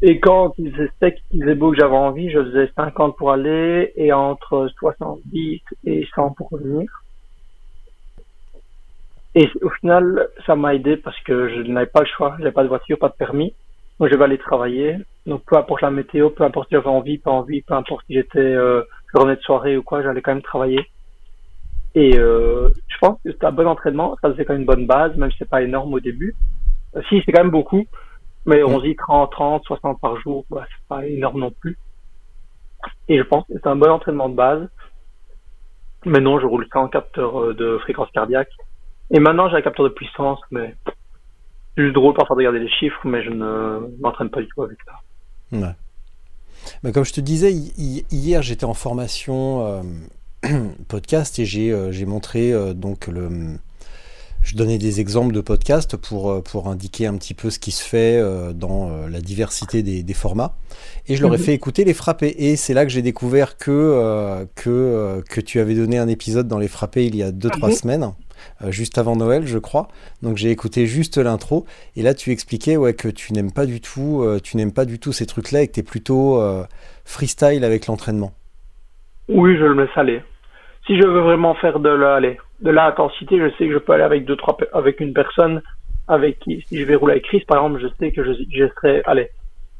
[0.00, 3.32] Et quand il faisait sec, qu'il faisait beau, que j'avais envie, je faisais 50 pour
[3.32, 6.88] aller et entre 70 et 100 pour revenir.
[9.34, 12.36] Et au final, ça m'a aidé parce que je n'avais pas le choix.
[12.38, 13.54] J'avais pas de voiture, pas de permis.
[13.98, 14.96] Donc je vais aller travailler.
[15.26, 18.14] Donc peu importe la météo, peu importe si j'avais envie, pas envie, peu importe si
[18.14, 18.82] j'étais, euh,
[19.14, 20.86] revenais de soirée ou quoi, j'allais quand même travailler.
[21.94, 24.86] Et euh, je pense que c'est un bon entraînement, ça faisait quand même une bonne
[24.86, 26.34] base, même si c'est pas énorme au début.
[26.96, 27.86] Euh, Si, c'est quand même beaucoup,
[28.46, 31.76] mais on dit 30, 30, 60 par jour, bah, c'est pas énorme non plus.
[33.08, 34.68] Et je pense que c'est un bon entraînement de base.
[36.04, 38.50] Mais non, je roule sans capteur euh, de fréquence cardiaque.
[39.10, 40.74] Et maintenant, j'ai un capteur de puissance, mais
[41.76, 44.62] c'est juste drôle parfois de regarder les chiffres, mais je ne m'entraîne pas du tout
[44.62, 44.92] avec ça.
[46.82, 49.82] Bah, comme je te disais, hi- hi- hier j'étais en formation
[50.88, 53.28] podcast et j'ai euh, montré euh, donc le.
[54.40, 57.72] Je donnais des exemples de podcasts pour, euh, pour indiquer un petit peu ce qui
[57.72, 58.22] se fait
[58.54, 60.56] dans la diversité des, des formats.
[61.08, 61.42] Et je leur ai Mhm.
[61.44, 62.34] fait écouter les frappés.
[62.38, 66.58] Et c'est là que j'ai découvert que, que, que tu avais donné un épisode dans
[66.58, 67.74] les frappés il y a 2-3 Mhm.
[67.74, 68.12] semaines,
[68.68, 69.88] juste avant Noël, je crois.
[70.22, 71.66] Donc j'ai écouté juste l'intro.
[71.96, 75.00] Et là, tu expliquais ouais, que tu n'aimes pas du tout, tu n'aimes pas du
[75.00, 76.64] tout ces trucs-là et que tu es plutôt euh,
[77.04, 78.32] freestyle avec l'entraînement.
[79.28, 80.22] Oui, je le laisse aller.
[80.86, 83.92] Si je veux vraiment faire de la, allez, de l'intensité, je sais que je peux
[83.92, 85.62] aller avec deux, trois, avec une personne
[86.06, 88.68] avec qui, si je vais rouler avec Chris, par exemple, je sais que je, je
[88.76, 89.28] serai, allez,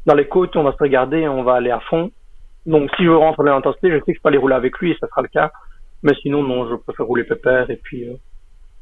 [0.04, 2.10] dans les côtes, on va se regarder, on va aller à fond.
[2.66, 4.78] Donc, si je veux rentrer dans l'intensité, je sais que je peux aller rouler avec
[4.78, 5.50] lui et ça sera le cas.
[6.02, 8.14] Mais sinon, non, je préfère rouler pépère et puis, euh,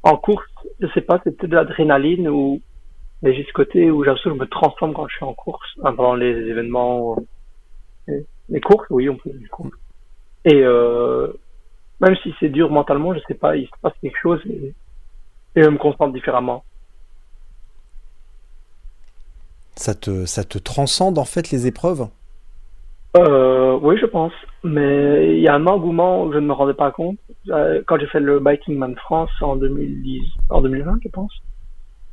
[0.02, 0.46] en course,
[0.80, 2.60] je sais pas, c'était de l'adrénaline ou,
[3.22, 5.94] mais j'ai ce côté où que je me transforme quand je suis en course, hein,
[5.94, 7.16] pendant les événements,
[8.08, 9.70] euh, les- courses, oui, on peut les courses.
[10.46, 11.26] Et euh,
[12.00, 14.72] même si c'est dur mentalement, je sais pas, il se passe quelque chose et,
[15.56, 16.64] et je me concentre différemment.
[19.74, 22.08] Ça te, ça te transcende en fait les épreuves?
[23.16, 24.32] Euh, oui, je pense.
[24.62, 27.18] Mais il y a un engouement où je ne me rendais pas compte.
[27.50, 31.32] Euh, Quand j'ai fait le Biking Man France en 2010, en 2020, je pense.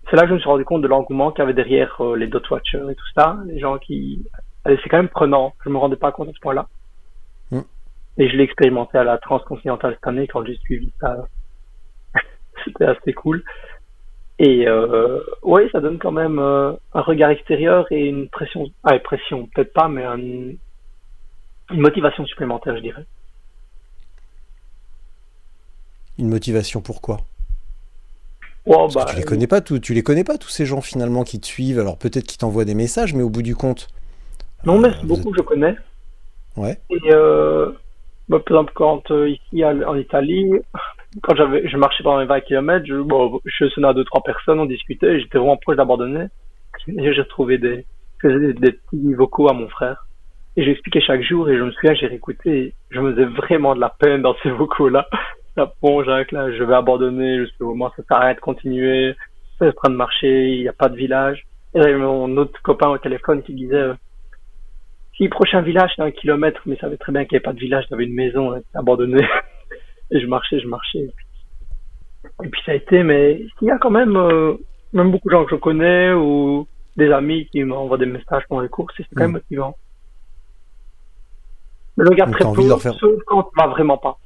[0.10, 2.28] C'est là que je me suis rendu compte de l'engouement qu'il y avait derrière les
[2.28, 3.38] dot watchers et tout ça.
[3.46, 4.26] Les gens qui,
[4.66, 5.54] c'est quand même prenant.
[5.64, 6.68] Je me rendais pas compte à ce point-là.
[8.18, 11.28] Et je l'ai expérimenté à la transcontinentale cette année quand j'ai suivi ça.
[12.66, 13.44] C'était assez cool.
[14.40, 18.98] Et euh, oui, ça donne quand même euh, un regard extérieur et une pression, ah,
[19.00, 20.58] pression, peut-être pas, mais un, une
[21.70, 23.06] motivation supplémentaire, je dirais.
[26.20, 27.22] Une motivation pourquoi
[28.66, 30.80] Oh, Parce que tu les connais pas tous, tu les connais pas tous ces gens
[30.80, 31.80] finalement qui te suivent.
[31.80, 33.90] Alors peut-être qu'ils t'envoient des messages, mais au bout du compte.
[34.64, 35.76] Non, mais euh, vous beaucoup je connais.
[36.56, 36.80] Ouais.
[36.90, 37.74] Et euh,
[38.34, 40.52] bah, par exemple, quand euh, ici en Italie,
[41.22, 45.20] quand je marchais pendant les 20 km, je, sonnais à deux trois personnes, on discutait,
[45.20, 46.26] j'étais vraiment proche d'abandonner.
[46.88, 47.86] Et j'ai retrouvé des,
[48.20, 50.08] petits vocaux à mon frère.
[50.58, 53.80] Et j'expliquais chaque jour, et je me souviens, j'ai réécouté, je me faisais vraiment de
[53.80, 55.08] la peine dans ces vocaux-là.
[55.56, 59.16] Là, bon, Jacques, là, je vais abandonner, je sais au moins, ça rien de continuer,
[59.60, 61.44] c'est en train de marcher, il n'y a pas de village.
[61.76, 63.94] Et j'avais mon autre copain au téléphone qui disait, euh,
[65.16, 67.54] si prochain village c'est un kilomètre, mais ça savait très bien qu'il n'y avait pas
[67.54, 69.22] de village, j'avais une maison, là, c'était abandonné.
[70.12, 71.08] et je marchais, je marchais.
[72.44, 74.56] Et puis ça a été, mais il y a quand même, euh,
[74.94, 78.62] même beaucoup de gens que je connais ou des amis qui m'envoient des messages pendant
[78.62, 79.34] les courses, et c'est quand même Mm.
[79.34, 79.78] motivant.
[81.98, 84.18] Mais je regarde Donc, très de peu, leur faire- sauf quand ça va vraiment pas.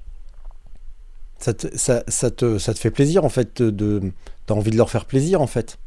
[1.37, 4.11] Ça te, ça, ça te, ça te fait plaisir en fait de, de
[4.45, 5.77] t'as envie de leur faire plaisir en fait?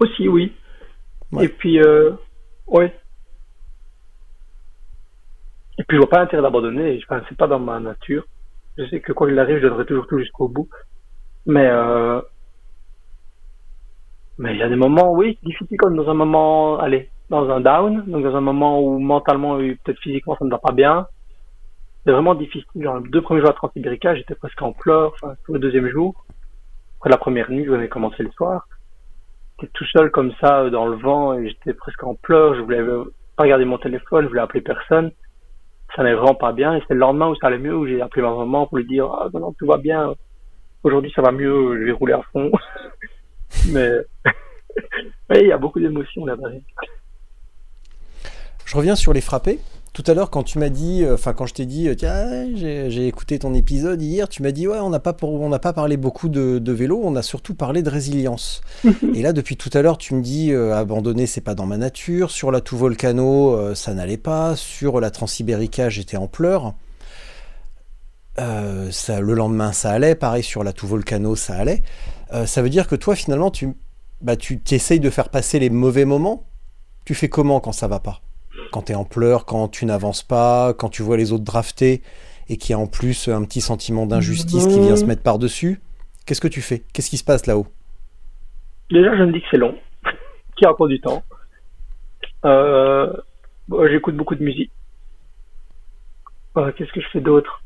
[0.00, 0.52] Aussi, oui.
[1.32, 1.44] Ouais.
[1.44, 2.10] Et puis, euh,
[2.66, 2.92] ouais.
[5.80, 7.00] Et puis, je vois pas l'intérêt d'abandonner.
[7.08, 8.24] Enfin, c'est pas dans ma nature.
[8.76, 10.68] Je sais que quoi qu'il arrive, je donnerai toujours tout jusqu'au bout.
[11.46, 12.20] Mais, euh,
[14.36, 17.48] mais il y a des moments, oui, c'est difficile comme dans un moment, allez, dans
[17.48, 20.72] un down, donc dans un moment où mentalement et peut-être physiquement ça ne va pas
[20.72, 21.06] bien.
[22.04, 22.66] C'est vraiment difficile.
[22.76, 26.26] Genre, les deux premiers jours à Transsibérica, j'étais presque en pleurs, enfin, le deuxième jour.
[26.98, 28.68] Après la première nuit, j'avais commencé le soir.
[29.58, 32.54] J'étais tout seul comme ça euh, dans le vent et j'étais presque en pleurs.
[32.54, 33.04] Je voulais euh,
[33.36, 35.10] pas regarder mon téléphone, je voulais appeler personne.
[35.94, 36.76] Ça n'allait vraiment pas bien.
[36.76, 38.86] Et c'est le lendemain où ça allait mieux, où j'ai appelé ma maman pour lui
[38.86, 40.14] dire ah non, tout va bien.
[40.82, 42.50] Aujourd'hui ça va mieux, je vais rouler à fond.
[45.28, 46.48] Mais il y a beaucoup d'émotions là-bas.
[48.64, 49.58] Je reviens sur les frappés.
[49.92, 52.46] Tout à l'heure, quand tu m'as dit, euh, enfin quand je t'ai dit, euh, tiens,
[52.54, 55.58] j'ai écouté ton épisode hier, tu m'as dit, ouais, on n'a pas, pour- on n'a
[55.58, 58.60] pas parlé beaucoup de, de vélo, on a surtout parlé de résilience.
[59.14, 61.76] Et là, depuis tout à l'heure, tu me dis, euh, abandonner, c'est pas dans ma
[61.76, 62.30] nature.
[62.30, 64.54] Sur la tout volcano, euh, ça n'allait pas.
[64.54, 66.74] Sur la Transsibérica, j'étais en pleurs.
[68.38, 70.14] Euh, ça, le lendemain, ça allait.
[70.14, 71.82] Pareil sur la tout volcano, ça allait.
[72.46, 73.74] Ça veut dire que toi, finalement, tu,
[74.22, 76.44] bah, tu essayes de faire passer les mauvais moments.
[77.04, 78.20] Tu fais comment quand ça va pas?
[78.72, 82.02] Quand tu es en pleurs, quand tu n'avances pas, quand tu vois les autres drafter
[82.48, 85.80] et qu'il y a en plus un petit sentiment d'injustice qui vient se mettre par-dessus
[86.26, 86.82] Qu'est-ce que tu fais?
[86.92, 87.66] Qu'est-ce qui se passe là-haut?
[88.90, 89.76] Déjà, je me dis que c'est long,
[90.56, 91.24] qu'il y a encore du temps.
[92.44, 93.12] Euh,
[93.66, 94.70] bon, J'écoute beaucoup de musique.
[96.56, 97.62] Euh, Qu'est-ce que je fais d'autre?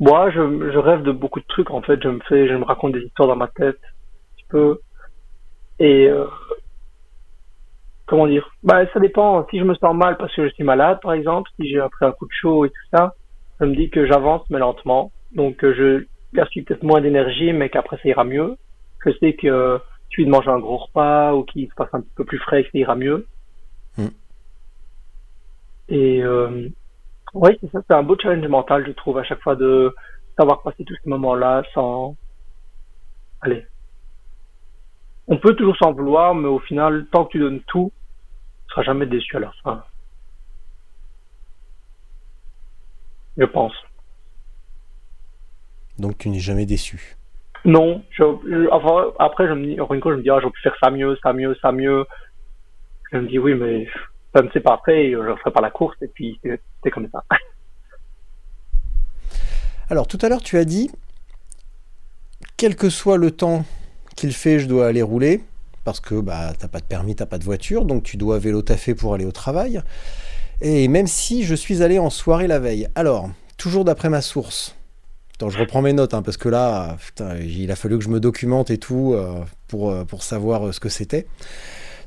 [0.00, 2.02] Moi, je, je rêve de beaucoup de trucs en fait.
[2.02, 4.80] Je me fais, je me raconte des histoires dans ma tête, un petit peu.
[5.78, 6.26] Et euh,
[8.06, 9.46] comment dire Bah, ça dépend.
[9.50, 12.06] Si je me sens mal parce que je suis malade, par exemple, si j'ai pris
[12.06, 13.14] un coup de chaud et tout ça,
[13.60, 15.12] je me dis que j'avance mais lentement.
[15.32, 18.56] Donc, euh, je gaspille peut-être moins d'énergie, mais qu'après ça ira mieux.
[19.04, 19.78] Je sais que euh,
[20.10, 22.64] suffit de manger un gros repas ou qu'il se passe un petit peu plus frais
[22.64, 23.26] que ça ira mieux.
[23.98, 24.06] Mm.
[25.88, 26.68] Et euh,
[27.34, 29.94] oui, c'est ça, c'est un beau challenge mental, je trouve, à chaque fois de
[30.38, 32.16] savoir passer tous ces moments-là sans...
[33.40, 33.66] Allez.
[35.28, 37.92] On peut toujours s'en vouloir, mais au final, tant que tu donnes tout,
[38.66, 39.82] tu seras jamais déçu à la fin.
[43.36, 43.72] Je pense.
[45.98, 47.16] Donc tu n'es jamais déçu?
[47.64, 50.38] Non, je, je- enfin, après, je me dis, encore une fois, je me dis, ah,
[50.40, 52.04] j'aurais pu faire ça mieux, ça mieux, ça mieux.
[53.12, 53.88] Je me dis, oui, mais
[54.34, 56.38] ça ne sait pas après, je ne ferai pas la course, et puis
[56.82, 57.24] c'est comme ça.
[59.90, 60.90] Alors tout à l'heure tu as dit,
[62.56, 63.64] quel que soit le temps
[64.16, 65.42] qu'il fait, je dois aller rouler,
[65.84, 68.62] parce que bah, t'as pas de permis, t'as pas de voiture, donc tu dois vélo
[68.62, 69.82] taffer pour aller au travail.
[70.60, 72.88] Et même si je suis allé en soirée la veille.
[72.94, 74.74] Alors, toujours d'après ma source.
[75.34, 76.96] Attends, je reprends mes notes, hein, parce que là,
[77.40, 80.72] il a fallu que je me documente et tout euh, pour, euh, pour savoir euh,
[80.72, 81.26] ce que c'était.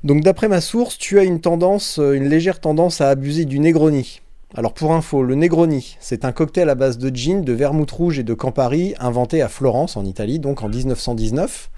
[0.03, 4.21] Donc d'après ma source, tu as une tendance, une légère tendance à abuser du Negroni.
[4.55, 8.19] Alors pour info, le Negroni, c'est un cocktail à base de gin, de vermouth rouge
[8.19, 11.69] et de Campari inventé à Florence en Italie, donc en 1919.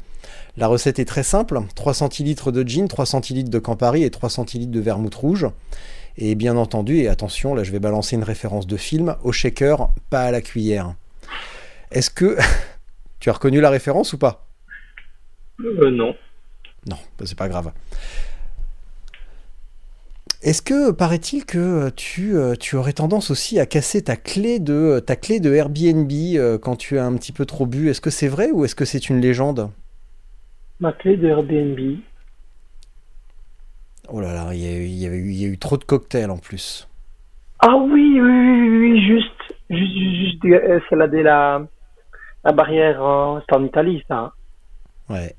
[0.57, 4.29] La recette est très simple, 3 centilitres de gin, 3 centilitres de Campari et 3
[4.29, 5.47] centilitres de vermouth rouge.
[6.17, 9.89] Et bien entendu, et attention, là je vais balancer une référence de film, au shaker,
[10.09, 10.95] pas à la cuillère.
[11.91, 12.37] Est-ce que
[13.19, 14.47] tu as reconnu la référence ou pas?
[15.61, 16.15] Euh, non.
[16.87, 17.71] Non, bah, c'est pas grave.
[20.41, 24.59] Est-ce que paraît-il que euh, tu, euh, tu aurais tendance aussi à casser ta clé
[24.59, 26.11] de ta clé de Airbnb
[26.61, 27.89] quand tu as un petit peu trop bu?
[27.89, 29.69] Est-ce que c'est vrai ou est-ce que c'est une légende?
[30.79, 31.99] Ma clé de Airbnb.
[34.07, 35.57] Oh là là, il y a eu, il y avait eu, il y a eu
[35.57, 36.87] trop de cocktails en plus.
[37.59, 41.61] Ah oui, oui, oui, oui, juste, juste, juste, escalader la,
[42.43, 44.17] la barrière, en- c'était en Italie, ça.
[44.17, 44.31] hein.
[45.09, 45.35] Ouais.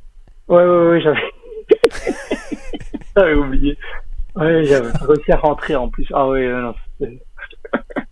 [0.48, 1.20] Ouais, ouais, ouais, j'avais,
[3.16, 3.78] j'avais oublié.
[4.36, 6.06] Ouais, j'avais réussi à rentrer en plus.
[6.12, 6.74] Ah ouais, non,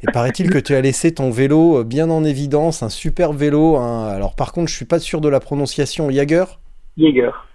[0.01, 3.77] Et paraît-il que tu as laissé ton vélo euh, bien en évidence, un super vélo.
[3.77, 4.09] hein.
[4.09, 6.11] Alors par contre, je suis pas sûr de la prononciation.
[6.11, 6.59] Jaeger
[6.99, 7.47] Jaeger.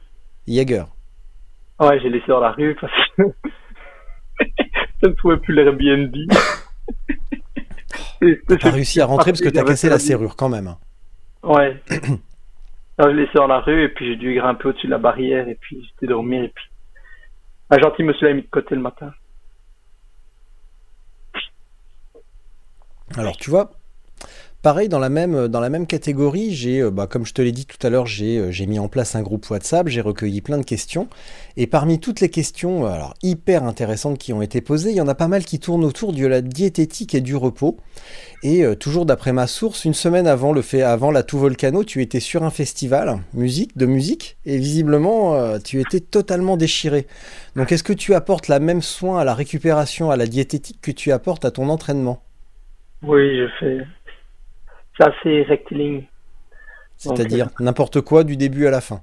[0.48, 0.86] Jaeger.
[1.80, 3.24] Ouais, j'ai laissé dans la rue parce que
[5.04, 6.16] je ne trouvais plus l'Airbnb.
[8.48, 10.76] T'as réussi à rentrer parce que t'as cassé la serrure quand même.
[11.44, 11.78] Ouais.
[12.98, 14.98] Alors, je l'ai laissé dans la rue et puis j'ai dû grimper au-dessus de la
[14.98, 16.66] barrière et puis j'étais dormir et puis
[17.70, 19.12] un gentil monsieur l'a mis de côté le matin.
[23.18, 23.72] Alors tu vois,
[24.64, 27.52] pareil dans la même, dans la même catégorie, j'ai, euh, bah, comme je te l'ai
[27.52, 30.42] dit tout à l'heure, j'ai, euh, j'ai mis en place un groupe WhatsApp, j'ai recueilli
[30.42, 31.10] plein de questions.
[31.58, 35.08] Et parmi toutes les questions euh, hyper intéressantes qui ont été posées, il y en
[35.10, 37.78] a pas mal qui tournent autour de la diététique et du repos.
[38.42, 42.02] Et toujours d'après ma source, une semaine avant, le fait, avant la Tout Volcano, tu
[42.02, 47.08] étais sur un festival musique, de musique et visiblement tu étais totalement déchiré.
[47.56, 50.92] Donc est-ce que tu apportes la même soin à la récupération, à la diététique que
[50.92, 52.22] tu apportes à ton entraînement?
[53.02, 53.86] Oui, je fais.
[54.98, 56.04] C'est assez rectiligne.
[56.98, 59.02] C'est-à-dire n'importe quoi du début à la fin.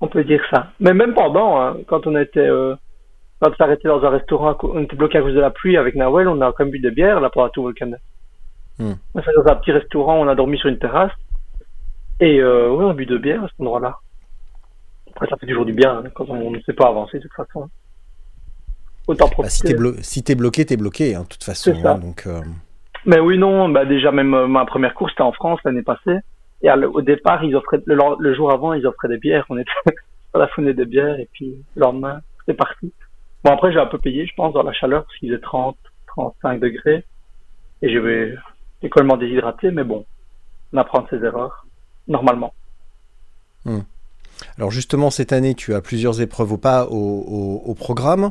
[0.00, 0.72] On peut dire ça.
[0.80, 2.74] Mais même pendant, hein, quand on était, euh,
[3.40, 5.94] quand on s'arrêtait dans un restaurant, on était bloqué à cause de la pluie avec
[5.94, 7.92] Nawel, on a quand même bu des bières là pendant tout volcan.
[8.78, 8.92] Hmm.
[9.14, 11.12] On s'est dans un petit restaurant, on a dormi sur une terrasse.
[12.20, 13.96] Et euh, oui, on a bu deux bières à cet endroit-là.
[15.12, 17.32] Après, ça fait toujours du bien hein, quand on ne sait pas avancer de toute
[17.32, 17.68] façon.
[19.06, 19.68] Autant Bah, si profiter.
[19.68, 21.72] t'es blo- si t'es bloqué, t'es bloqué, hein, de toute façon.
[22.00, 22.40] Donc, euh,
[23.06, 26.18] Mais oui, non, bah déjà même euh, ma première course c'était en France l'année passée.
[26.62, 29.44] Et au départ, ils offraient le, jour avant, ils offraient des bières.
[29.48, 29.70] On était
[30.34, 32.92] à la fenêtre des bières et puis le lendemain, c'est parti.
[33.44, 35.76] Bon après, j'ai un peu payé, je pense, dans la chaleur parce qu'il est 30,
[36.08, 37.04] 35 degrés
[37.82, 38.34] et je vais
[38.82, 40.04] j'ai complètement déshydraté, mais bon,
[40.72, 41.66] on apprend ses erreurs
[42.08, 42.52] normalement.
[44.58, 48.30] Alors justement, cette année, tu as plusieurs épreuves au pas au- au programme.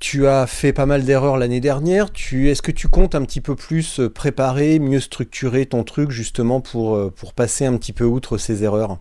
[0.00, 2.08] Tu as fait pas mal d'erreurs l'année dernière.
[2.32, 6.60] Est-ce que tu comptes un petit peu plus euh, préparer, mieux structurer ton truc justement
[6.60, 8.98] pour, euh, pour passer un petit peu outre ces erreurs?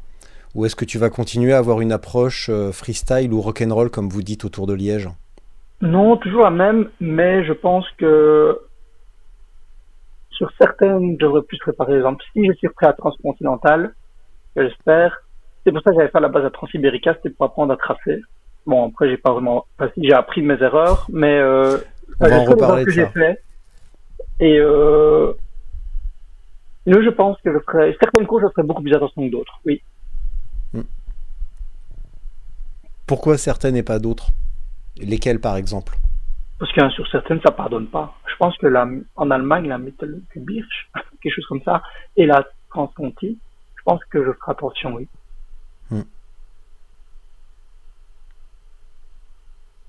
[0.55, 4.07] Ou est-ce que tu vas continuer à avoir une approche euh, freestyle ou rock'n'roll comme
[4.07, 5.09] vous dites autour de Liège?
[5.81, 8.59] Non, toujours la même, mais je pense que
[10.29, 11.87] sur certaines, je devrais plus préparer.
[11.91, 13.93] Par exemple, si je suis prêt à Transcontinental,
[14.55, 15.17] j'espère,
[15.63, 18.21] c'est pour ça que j'avais fait la base à Transibérica, c'était pour apprendre à tracer.
[18.65, 21.77] Bon, après, j'ai pas vraiment, enfin, j'ai appris de mes erreurs, mais euh,
[22.19, 23.09] On va en reparler que de ça.
[23.09, 23.43] fait.
[24.39, 25.33] Et euh,
[26.85, 29.59] je pense que je ferai, certaines courses, je ferai beaucoup plus attention que d'autres.
[29.65, 29.81] Oui.
[33.05, 34.29] Pourquoi certaines et pas d'autres?
[34.97, 35.97] Lesquelles par exemple?
[36.59, 38.15] Parce que hein, sur certaines, ça pardonne pas.
[38.27, 40.89] Je pense que la, en Allemagne, la Mittelgebirge,
[41.21, 41.83] quelque chose comme ça,
[42.15, 43.37] et la Transconti,
[43.75, 45.07] je pense que je ferai attention, oui.
[45.91, 46.01] Hmm.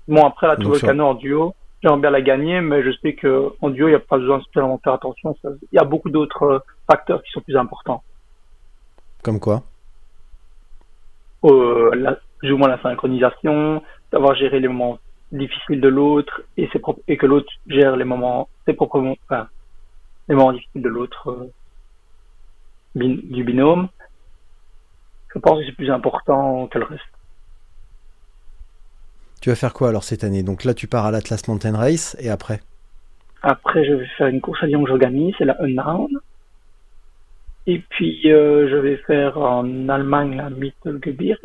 [0.07, 2.91] Bon, après la Tour Donc, ça- Volcano en duo, j'aimerais bien la gagner, mais je
[3.01, 5.35] sais que en duo, il n'y a pas besoin de spécialement faire attention.
[5.41, 8.03] Ça- Il y a beaucoup d'autres euh, facteurs qui sont plus importants.
[9.23, 9.63] Comme quoi?
[11.43, 14.99] Euh, la, plus ou moins la synchronisation, savoir gérer les moments
[15.31, 19.15] difficiles de l'autre et, ses propres- et que l'autre gère les moments, ses propres moments,
[19.29, 19.47] enfin,
[20.27, 21.51] les moments difficiles de l'autre euh,
[22.95, 23.89] bin- du binôme.
[25.33, 27.03] Je pense que c'est plus important que le reste.
[29.45, 30.41] Tu vas faire quoi alors cette année?
[30.41, 32.61] Donc là, tu pars à l'Atlas Mountain Race et après?
[33.43, 36.09] Après, je vais faire une course à Lyon que j'organise, c'est la Unnown.
[37.67, 41.37] Et puis, euh, je vais faire en Allemagne la Mittelgebirge,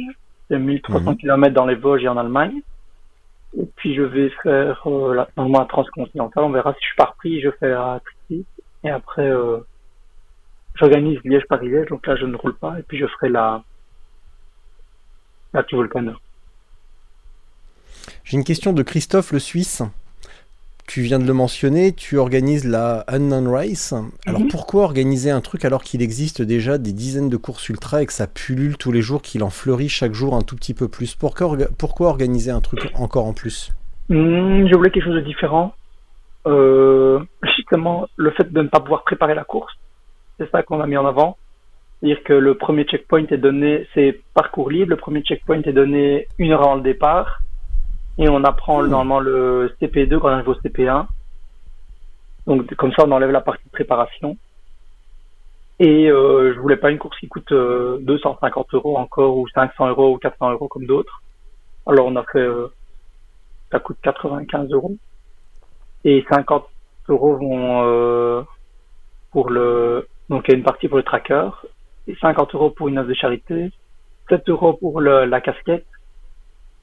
[0.49, 1.17] c'est 1300 Mhm.
[1.19, 2.63] km dans les Vosges et en Allemagne.
[3.59, 6.97] Et puis, je vais faire euh, la, normalement la transcontinentale, on verra si je suis
[6.97, 8.47] pas repris, je fais la Tricity.
[8.83, 9.59] Et après, euh,
[10.77, 12.79] j'organise Liège-Paris-Liège, donc là, je ne roule pas.
[12.79, 13.63] Et puis, je ferai la,
[15.53, 16.13] la Volcano.
[18.25, 19.83] J'ai une question de Christophe le Suisse.
[20.87, 23.95] Tu viens de le mentionner, tu organises la Unknown Race.
[24.27, 24.49] Alors Mhm.
[24.49, 28.13] pourquoi organiser un truc alors qu'il existe déjà des dizaines de courses ultra et que
[28.13, 31.15] ça pullule tous les jours, qu'il en fleurit chaque jour un tout petit peu plus?
[31.15, 33.71] Pourquoi, orga- pourquoi organiser un truc encore en plus?
[34.09, 35.75] Hmm, je voulais quelque chose de différent.
[36.49, 37.21] Euh,
[37.57, 39.73] justement, le fait de ne pas pouvoir préparer la course,
[40.41, 41.37] c'est ça qu'on a mis en avant.
[42.03, 46.27] C'est-à-dire que le premier checkpoint est donné, c'est parcours libre, le premier checkpoint est donné
[46.39, 47.43] une heure avant le départ,
[48.21, 51.07] et on apprend normalement le CP2 quand on arrive au CP1.
[52.47, 54.37] Donc comme ça, on enlève la partie de préparation.
[55.79, 59.89] Et euh, je voulais pas une course qui coûte euh, 250 euros encore ou 500
[59.89, 61.23] euros ou 400 euros comme d'autres.
[61.87, 62.69] Alors on a fait, euh,
[63.73, 64.95] ça coûte 95 euros
[66.05, 66.67] et 50
[67.09, 68.43] euros vont euh,
[69.31, 71.49] pour le, donc il y a une partie pour le tracker
[72.07, 73.71] et 50 euros pour une œuvre de charité,
[74.29, 75.87] 7 euros pour le, la casquette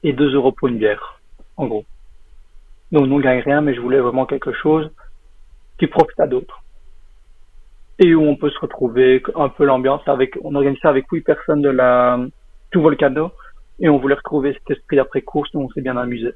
[0.02, 1.17] et 2 euros pour une bière,
[1.58, 1.84] en gros.
[2.92, 4.90] Donc on ne gagne rien, mais je voulais vraiment quelque chose
[5.78, 6.62] qui profite à d'autres
[7.98, 11.22] et où on peut se retrouver un peu l'ambiance avec on organise ça avec huit
[11.22, 12.18] personnes de la
[12.70, 13.30] tout volcano
[13.80, 16.30] et on voulait retrouver cet esprit d'après course où on s'est bien amusé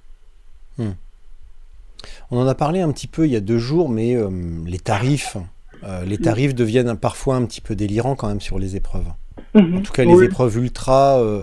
[0.79, 4.31] On en a parlé un petit peu il y a deux jours, mais euh,
[4.67, 5.37] les tarifs,
[5.85, 9.09] euh, les tarifs deviennent parfois un petit peu délirants quand même sur les épreuves.
[9.55, 10.25] En tout cas, les Oui.
[10.25, 11.43] épreuves ultra euh,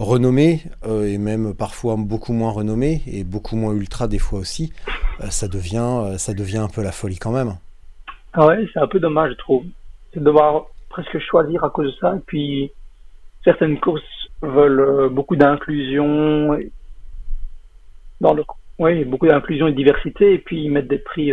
[0.00, 4.72] renommées euh, et même parfois beaucoup moins renommées et beaucoup moins ultra des fois aussi,
[5.20, 7.56] euh, ça devient, euh, ça devient un peu la folie quand même.
[8.32, 9.64] ah ouais c'est un peu dommage je trouve
[10.12, 12.16] c'est de devoir presque choisir à cause de ça.
[12.16, 12.72] Et puis
[13.44, 14.02] certaines courses
[14.42, 16.58] veulent beaucoup d'inclusion
[18.20, 18.42] dans le
[18.78, 21.30] oui beaucoup d'inclusion et diversité et puis ils mettent des prix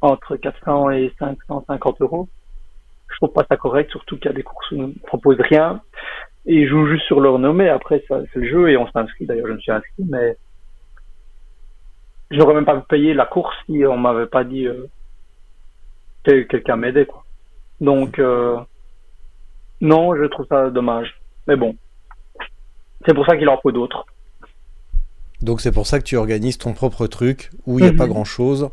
[0.00, 2.28] entre 400 et 550 euros.
[3.08, 5.36] Je trouve pas ça correct surtout qu'il y a des courses où on ne propose
[5.38, 5.82] rien
[6.46, 7.68] et ils jouent juste sur leur nommé.
[7.68, 9.26] Après ça c'est le jeu et on s'inscrit.
[9.26, 10.36] D'ailleurs je me suis inscrit mais
[12.30, 14.86] je n'aurais même pas payé la course si on m'avait pas dit euh,
[16.24, 17.24] que quelqu'un m'aidait quoi.
[17.80, 18.56] Donc euh,
[19.80, 21.14] non je trouve ça dommage.
[21.46, 21.76] Mais bon.
[23.06, 24.06] C'est pour ça qu'il en faut d'autres.
[25.42, 27.98] Donc c'est pour ça que tu organises ton propre truc où il n'y a Mhm.
[27.98, 28.70] pas grand chose.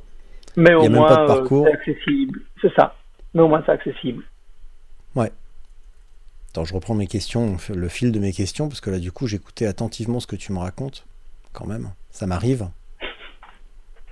[0.55, 1.65] mais au y a moins pas de euh, parcours.
[1.67, 2.39] c'est accessible.
[2.61, 2.95] C'est ça.
[3.33, 4.23] Mais au moins c'est accessible
[6.51, 9.25] Attends, je reprends mes questions, le fil de mes questions, parce que là, du coup,
[9.25, 11.05] j'écoutais attentivement ce que tu me racontes.
[11.53, 12.67] Quand même, ça m'arrive.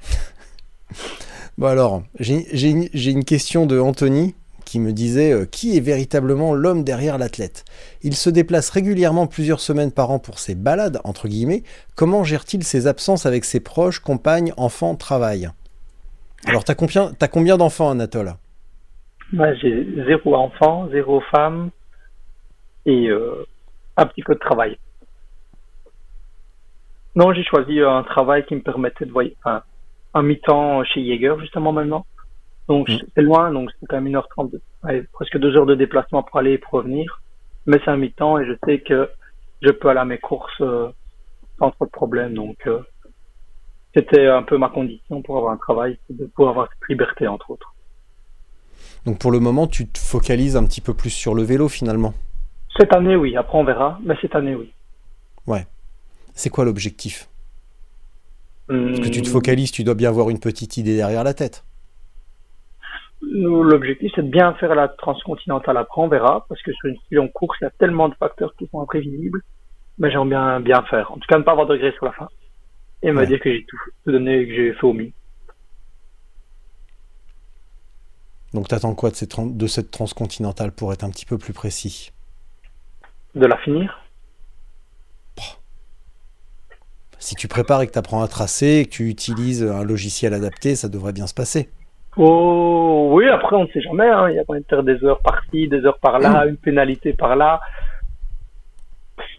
[1.58, 6.86] bon alors, j'ai une, question de Anthony qui me disait euh, qui est véritablement l'homme
[6.86, 7.66] derrière l'athlète?
[8.04, 11.64] Il se déplace régulièrement plusieurs semaines par an pour ses balades, entre guillemets.
[11.96, 15.50] Comment gère-t-il ses absences avec ses proches, compagnes, enfants, travail?
[16.46, 18.36] Alors, t'as combien, combien d'enfants, Anatole
[19.62, 21.70] j'ai zéro enfant zéro femme
[22.90, 23.46] et euh,
[23.98, 24.78] un petit peu de travail.
[27.16, 29.36] Non j'ai choisi un travail qui me permettait de voyager
[30.14, 32.06] un mi-temps chez Jaeger justement maintenant.
[32.68, 32.98] Donc Mm.
[33.16, 36.38] c'est loin donc c'est quand même 1h30 de- ouais, presque deux heures de déplacement pour
[36.38, 37.22] aller et pour revenir.
[37.66, 39.10] Mais c'est un mi-temps et je sais que
[39.62, 40.90] je peux aller à mes courses euh,
[41.60, 42.34] sans trop de problèmes.
[42.34, 42.82] Donc euh,
[43.94, 47.50] c'était un peu ma condition pour avoir un travail de pouvoir avoir cette liberté entre
[47.52, 47.74] autres.
[49.06, 52.14] Donc, pour le moment, tu te focalises un petit peu plus sur le vélo, finalement?
[52.80, 54.74] Cette année oui après on verra mais cette année oui
[56.40, 57.28] C'est quoi l'objectif?
[58.68, 61.66] Parce que tu te focalises, tu dois bien avoir une petite idée derrière la tête.
[63.22, 65.76] L'objectif, c'est de bien faire la transcontinentale.
[65.76, 68.16] Après, on verra, parce que sur une si longue course, il y a tellement de
[68.16, 69.42] facteurs qui sont imprévisibles.
[69.98, 71.12] Mais j'aimerais bien, bien faire.
[71.12, 72.30] En tout cas, ne pas avoir de regret sur la fin.
[73.02, 73.28] Et me Ouais.
[73.28, 75.12] dire que j'ai tout, tout donné et que j'ai fait au mieux.
[78.54, 82.14] Donc t'attends quoi de cette transcontinentale pour être un petit peu plus précis?
[83.36, 84.00] De la finir.
[87.20, 90.34] Si tu prépares et que tu apprends à tracer et que tu utilises un logiciel
[90.34, 91.70] adapté, ça devrait bien se passer.
[92.18, 94.30] Oh, oui, après, on ne sait jamais, hein.
[94.30, 97.60] Il y a moyen de faire des heures par-ci, des heures par-là, une pénalité par-là.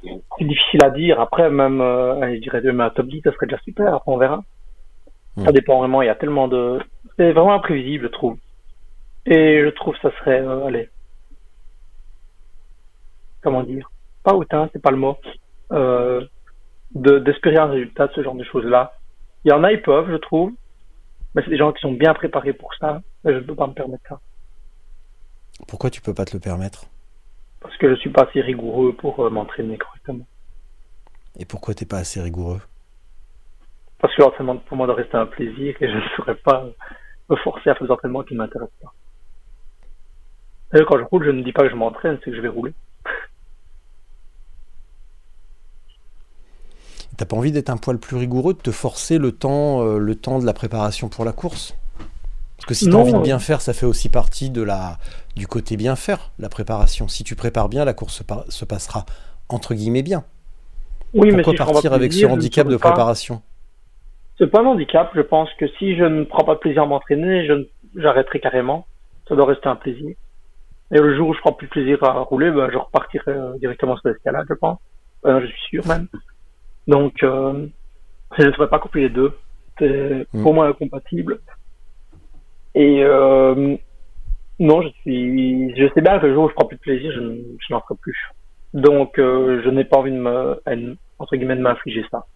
[0.03, 1.21] C'est difficile à dire.
[1.21, 3.95] Après, même, euh, je dirais même un top 10, ça serait déjà super.
[3.95, 4.43] Après, on verra.
[5.37, 5.45] Mm.
[5.45, 6.03] Ça dépend vraiment.
[6.03, 6.79] Il y a tellement de,
[7.17, 8.37] c'est vraiment imprévisible, je trouve.
[9.27, 10.89] Et je trouve que ça serait, euh, allez,
[13.43, 13.91] comment dire,
[14.23, 15.17] pas hautain, c'est pas le mot,
[15.73, 16.25] euh,
[16.95, 18.95] de, d'espérer un résultat de ce genre de choses-là.
[19.45, 20.53] Il y en a, ils peuvent, je trouve.
[21.35, 23.03] Mais c'est des gens qui sont bien préparés pour ça.
[23.25, 24.21] Mais je ne peux pas me permettre ça.
[25.69, 26.87] Pourquoi tu peux pas te le permettre?
[27.61, 30.27] Parce que je suis pas assez rigoureux pour euh, m'entraîner correctement.
[31.39, 32.61] Et pourquoi t'es pas assez rigoureux?
[33.99, 36.67] Parce que l'entraînement, pour moi, doit rester un plaisir et je ne saurais pas
[37.29, 38.93] me forcer à faire des entraînements qui ne m'intéressent pas.
[40.73, 42.49] D'ailleurs, quand je roule, je ne dis pas que je m'entraîne, c'est que je vais
[42.49, 42.73] rouler.
[47.21, 50.15] T'as pas envie d'être un poil plus rigoureux, de te forcer le temps, euh, le
[50.15, 51.77] temps de la préparation pour la course?
[52.57, 54.97] Parce que si t'as envie de bien faire, ça fait aussi partie de la,
[55.37, 57.09] du côté bien faire, la préparation.
[57.09, 59.05] Si tu prépares bien, la course se, par- se passera
[59.51, 60.25] entre guillemets bien.
[61.13, 63.43] Oui, Pourquoi si partir avec plaisir, ce handicap de préparation?
[64.39, 65.11] C'est pas un handicap.
[65.15, 67.47] Je pense que si je ne prends pas plaisir à m'entraîner,
[67.97, 68.87] j'arrêterai carrément.
[69.29, 70.15] Ça doit rester un plaisir.
[70.91, 73.99] Et le jour où je prends plus plaisir à rouler, ben, je repartirai euh, directement
[73.99, 74.79] sur l'escalade, je pense.
[75.27, 76.09] Euh, je suis sûr même.
[76.91, 77.67] Donc, euh,
[78.37, 79.33] je ne saurais pas couper les deux.
[79.79, 80.43] C'est Mm.
[80.43, 81.41] pour moi incompatible.
[82.75, 83.77] Et euh,
[84.59, 87.11] Non, je suis, je sais bien que le jour où je prends plus de plaisir,
[87.13, 88.19] je, je n'en ferai plus.
[88.75, 92.27] Donc, euh, je n'ai pas envie de me, en- entre guillemets, de m'infliger ça.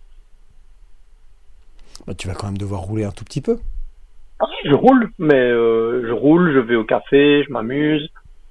[2.07, 3.59] Bah, tu vas quand même devoir rouler un tout petit peu.
[4.41, 8.09] Ah, Je roule, mais euh, je roule, je vais au café, je m'amuse,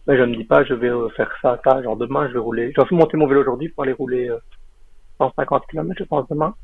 [0.07, 2.39] mais je me dis pas, je vais euh, faire ça, ça, genre demain, je vais
[2.39, 2.71] rouler.
[2.77, 4.29] J'ai fait monter mon vélo aujourd'hui pour aller rouler
[5.17, 6.55] 150 km, je pense, demain.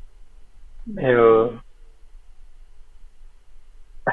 [0.86, 1.48] Mais, euh...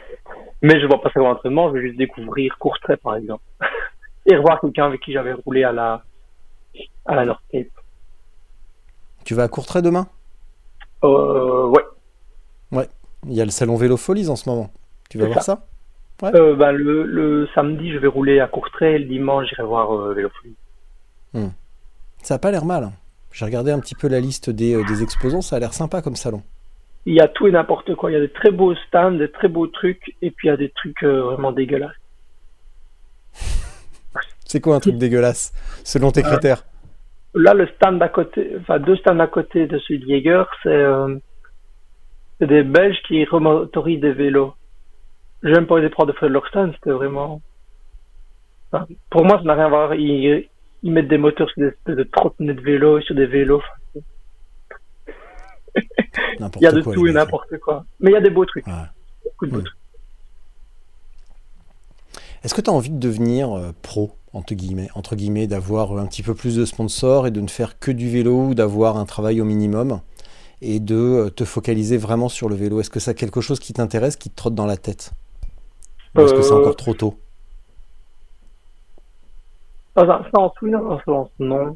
[0.62, 3.44] mais je vois pas ça comme entraînement, je vais juste découvrir Courtrai, par exemple.
[4.26, 6.04] Et revoir quelqu'un avec qui j'avais roulé à la,
[7.06, 7.68] à la North Cape.
[9.24, 10.08] Tu vas à Courtrai demain?
[11.04, 11.84] Euh, ouais.
[13.26, 14.70] Il y a le salon Vélo Folies en ce moment.
[15.10, 15.66] Tu vas voir ça,
[16.24, 20.14] Euh, ben, le, le samedi, je vais rouler à Courtrai, le dimanche, j'irai voir euh,
[20.14, 20.56] Vélofolie.
[22.22, 22.92] Ça a pas l'air mal.
[23.38, 26.02] J'ai regardé un petit peu la liste des, euh, des exposants, ça a l'air sympa
[26.02, 26.42] comme salon.
[27.06, 28.10] Il y a tout et n'importe quoi.
[28.10, 30.54] Il y a des très beaux stands, des très beaux trucs, et puis il y
[30.54, 31.92] a des trucs euh, vraiment dégueulasses.
[34.44, 36.64] C'est quoi un truc dégueulasse, selon tes critères?
[37.36, 40.70] Là, le stand d'à côté, enfin deux stands à côté de celui de Jaeger, c'est
[40.70, 41.16] euh,
[42.42, 44.56] des Belges qui remotorisent des vélos.
[45.44, 47.40] J'ai même pas osé prendre de leur stand, c'était vraiment...
[48.72, 49.94] Enfin, pour moi, ça n'a rien à voir.
[49.94, 50.48] Ils,
[50.88, 53.62] ils mettent des moteurs sur des espèces de trottinettes de vélo, sur des vélos.
[55.76, 55.84] Il
[56.62, 57.86] y a de quoi, tout et n'importe quoi.
[58.00, 58.66] Mais il y a des beaux trucs.
[58.66, 58.74] Ouais.
[59.26, 59.64] Beaucoup de beaux Mm.
[59.64, 59.78] trucs.
[62.44, 66.08] Est-ce que tu as envie de devenir euh, pro, entre guillemets, entre guillemets, d'avoir un
[66.08, 69.06] petit peu plus de sponsors et de ne faire que du vélo ou d'avoir un
[69.06, 70.00] travail au minimum
[70.62, 72.80] et de euh, te focaliser vraiment sur le vélo?
[72.80, 75.12] Est-ce que c'est quelque chose qui t'intéresse, qui te trotte dans la tête?
[76.16, 77.20] Ou est-ce que c'est Euh, encore trop tôt?
[79.98, 81.76] Ah, ça, ça en souvenir, en sens, non.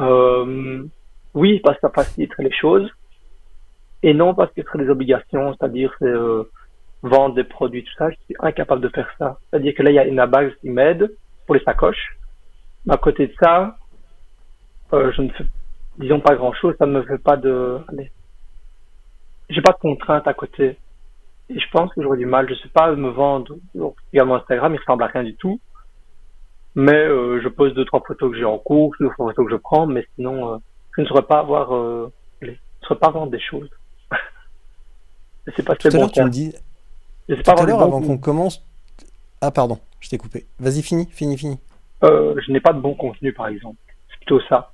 [0.00, 0.84] Euh,
[1.32, 2.90] oui, parce que ça faciliterait les choses.
[4.02, 6.42] Et non, parce que ce serait des obligations, c'est-à-dire c'est, euh,
[7.02, 8.10] vendre des produits, tout ça.
[8.10, 9.38] Je suis incapable de faire ça.
[9.48, 11.14] C'est-à-dire que là, il y a une bag qui m'aide
[11.46, 12.18] pour les sacoches.
[12.84, 13.76] Mais à côté de ça,
[14.92, 15.44] euh, je ne fais,
[15.98, 16.74] disons pas grand-chose.
[16.80, 17.78] Ça ne me fait pas de...
[17.88, 18.10] Allez.
[19.50, 20.76] J'ai pas de contraintes à côté.
[21.48, 22.48] Et je pense que j'aurais du mal.
[22.48, 23.54] Je sais pas me vendre.
[24.12, 25.60] Également Instagram, il ressemble à rien du tout.
[26.76, 29.50] Mais euh, je pose deux trois photos que j'ai en cours, deux trois photos que
[29.52, 30.58] je prends, mais sinon euh,
[30.96, 32.12] je ne saurais pas avoir, euh,
[32.42, 33.68] les- je ne saurais pas vendre des choses.
[35.46, 36.54] je sais pas Tout à l'heure, tu me dis.
[37.28, 38.62] Tout pas à l'heure, avant qu'on commence.
[39.40, 40.46] Ah, pardon, je t'ai coupé.
[40.60, 41.58] Vas-y, fini, fini, fini.
[42.04, 43.78] Euh, je n'ai pas de bon contenu, par exemple.
[44.10, 44.70] C'est plutôt ça.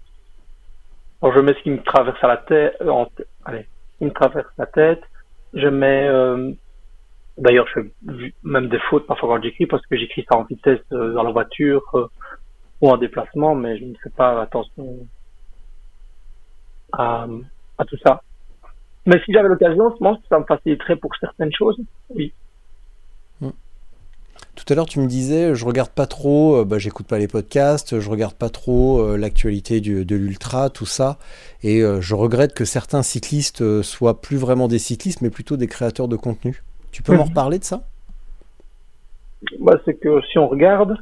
[1.23, 3.07] Alors, je mets ce qui me traverse à la tête, en
[3.45, 5.01] allez, ce qui me traverse la tête.
[5.55, 6.09] Je mets,
[7.39, 10.81] d'ailleurs, je fais même des fautes parfois quand j'écris parce que j'écris ça en vitesse
[10.93, 12.07] euh, dans la voiture euh,
[12.81, 15.07] ou en déplacement, mais je ne fais pas attention
[16.93, 17.27] à,
[17.87, 18.23] tout ça.
[19.07, 21.81] Mais si j'avais l'occasion, je pense que ça me faciliterait pour certaines choses.
[22.15, 22.33] Oui.
[24.55, 27.27] Tout à l'heure, tu me disais, je regarde pas trop, euh, bah, j'écoute pas les
[27.27, 31.19] podcasts, je regarde pas trop l'actualité de l'ultra, tout ça,
[31.63, 36.07] et je regrette que certains cyclistes soient plus vraiment des cyclistes, mais plutôt des créateurs
[36.07, 36.63] de contenu.
[36.93, 37.83] Tu peux m'en reparler de ça?
[39.61, 40.97] Bah, c'est que si on regarde,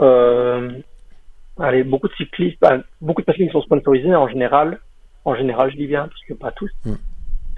[0.00, 0.70] euh,
[1.58, 4.80] allez, beaucoup de cyclistes, bah, beaucoup de personnes qui sont sponsorisées en général,
[5.24, 6.94] en général, je dis bien, parce que pas tous, Mm.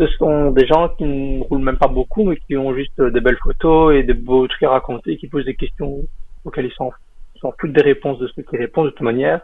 [0.00, 3.20] ce sont des gens qui ne roulent même pas beaucoup, mais qui ont juste des
[3.20, 6.02] belles photos et des beaux trucs à raconter, qui posent des questions
[6.44, 6.90] auxquelles ils s'en
[7.40, 9.40] s'en foutent des réponses de ceux qui répondent de toute manière.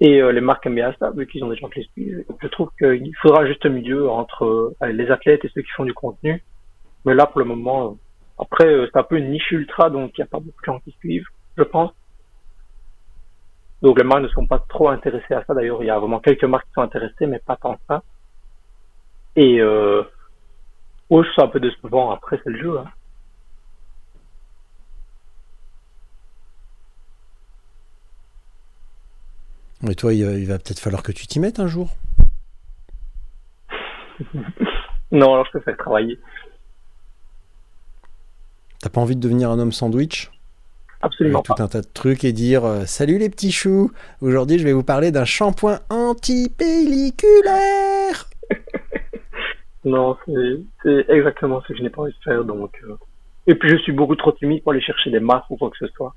[0.00, 2.24] Et euh, les marques aiment bien ça, vu qu'ils ont des gens qui les suivent.
[2.40, 4.44] Je trouve qu'il faudra juste un milieu entre
[4.80, 6.42] euh, les athlètes et ceux qui font du contenu.
[7.04, 7.94] Mais là, pour le moment, euh,
[8.38, 10.66] après, euh, c'est un peu une niche ultra, donc il n'y a pas beaucoup de
[10.66, 11.26] gens qui suivent,
[11.56, 11.92] je pense.
[13.82, 15.54] Donc les marques ne sont pas trop intéressées à ça.
[15.54, 18.02] D'ailleurs, il y a vraiment quelques marques qui sont intéressées, mais pas tant ça.
[19.36, 20.02] Et euh,
[21.08, 22.10] trouve ça un peu décevant.
[22.10, 22.78] Après, c'est le jeu.
[22.78, 22.86] Hein.
[29.82, 31.88] Mais toi, il, il va peut-être falloir que tu t'y mettes un jour.
[35.12, 36.20] Non, alors je préfère travailler.
[38.80, 40.30] T'as pas envie de devenir un homme sandwich?
[41.02, 41.64] Absolument avec tout pas.
[41.64, 44.84] un tas de trucs et dire euh, Salut les petits choux, aujourd'hui je vais vous
[44.84, 48.30] parler d'un shampoing anti-pelliculaire.
[49.82, 52.44] Non, c'est exactement ce que je n'ai pas envie de faire.
[52.44, 52.96] Donc, euh.
[53.46, 55.78] Et puis, je suis beaucoup trop timide pour aller chercher des marques ou quoi que
[55.78, 56.14] ce soit.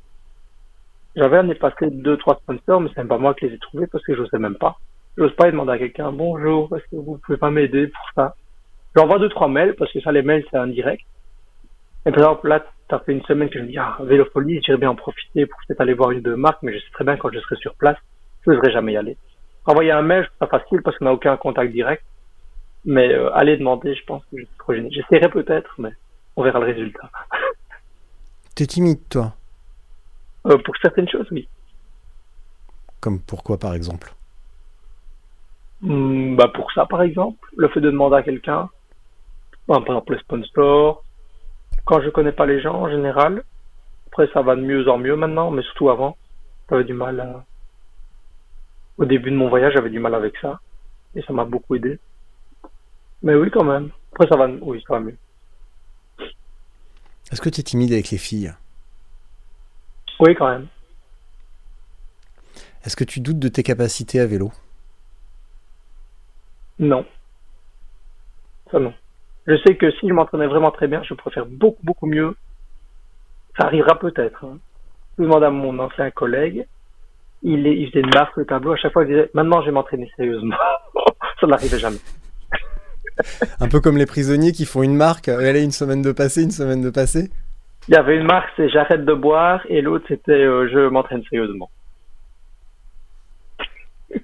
[1.16, 3.88] J'avais l'année passée deux, trois sponsors, mais c'est même pas moi qui les ai trouvés
[3.88, 4.78] parce que je sais même pas.
[5.18, 8.36] J'ose pas demander à quelqu'un bonjour, est-ce que vous pouvez pas m'aider pour ça?
[8.96, 11.04] J'envoie deux, trois mails parce que ça, les mails, c'est indirect.
[12.06, 14.78] Et par exemple, là, ça fait une semaine que je me dis, ah, Vélofolie, j'irais
[14.78, 17.16] bien en profiter pour peut-être aller voir une de marques, mais je sais très bien
[17.16, 17.98] quand je serai sur place,
[18.46, 19.18] je n'oserais jamais y aller.
[19.66, 22.04] Envoyer un mail, trouve ça facile parce qu'on n'a aucun contact direct.
[22.86, 24.90] Mais euh, aller demander, je pense que je suis trop gêné.
[24.92, 25.92] J'essaierai peut-être, mais
[26.36, 27.10] on verra le résultat.
[28.56, 29.34] T'es timide, toi?
[30.46, 31.48] Euh, pour certaines choses, oui.
[33.00, 34.14] Comme pourquoi, par exemple?
[35.82, 38.70] Hmm, bah pour ça, par exemple, le fait de demander à quelqu'un,
[39.68, 41.04] bah, par exemple les sponsors,
[41.86, 43.44] quand je connais pas les gens en général,
[44.08, 46.16] après ça va de mieux en mieux maintenant, mais surtout avant,
[46.70, 47.44] j'avais du mal à...
[48.98, 50.62] Au début de mon voyage, j'avais du mal avec ça,
[51.16, 52.00] et ça m'a beaucoup aidé.
[53.22, 53.90] Mais oui, quand même.
[54.14, 55.18] Après ça va, oui, ça va mieux.
[57.32, 58.54] Est-ce que tu es timide avec les filles?
[60.24, 60.68] Oui, quand même.
[62.86, 64.54] Est-ce que tu doutes de tes capacités à vélo?
[66.80, 67.06] Non.
[68.72, 68.94] Ça non.
[69.48, 72.38] Je sais que si je m'entraînais vraiment très bien, je pourrais faire beaucoup, beaucoup mieux.
[73.58, 74.46] Ça arrivera peut-être.
[74.46, 74.60] Hein.
[75.18, 76.66] Je demande à mon ancien collègue.
[77.42, 78.72] Il, est, il faisait une marque le tableau.
[78.72, 80.56] À chaque fois, il disait, maintenant, je vais m'entraîner sérieusement.
[81.42, 82.00] ça n'arrivait jamais.
[83.60, 86.44] Un peu comme les prisonniers qui font une marque, euh, allez, une semaine de passé,
[86.44, 87.30] une semaine de passé.
[87.90, 91.24] Il y avait une marque, c'est j'arrête de boire, et l'autre, c'était euh, je m'entraîne
[91.30, 91.70] sérieusement.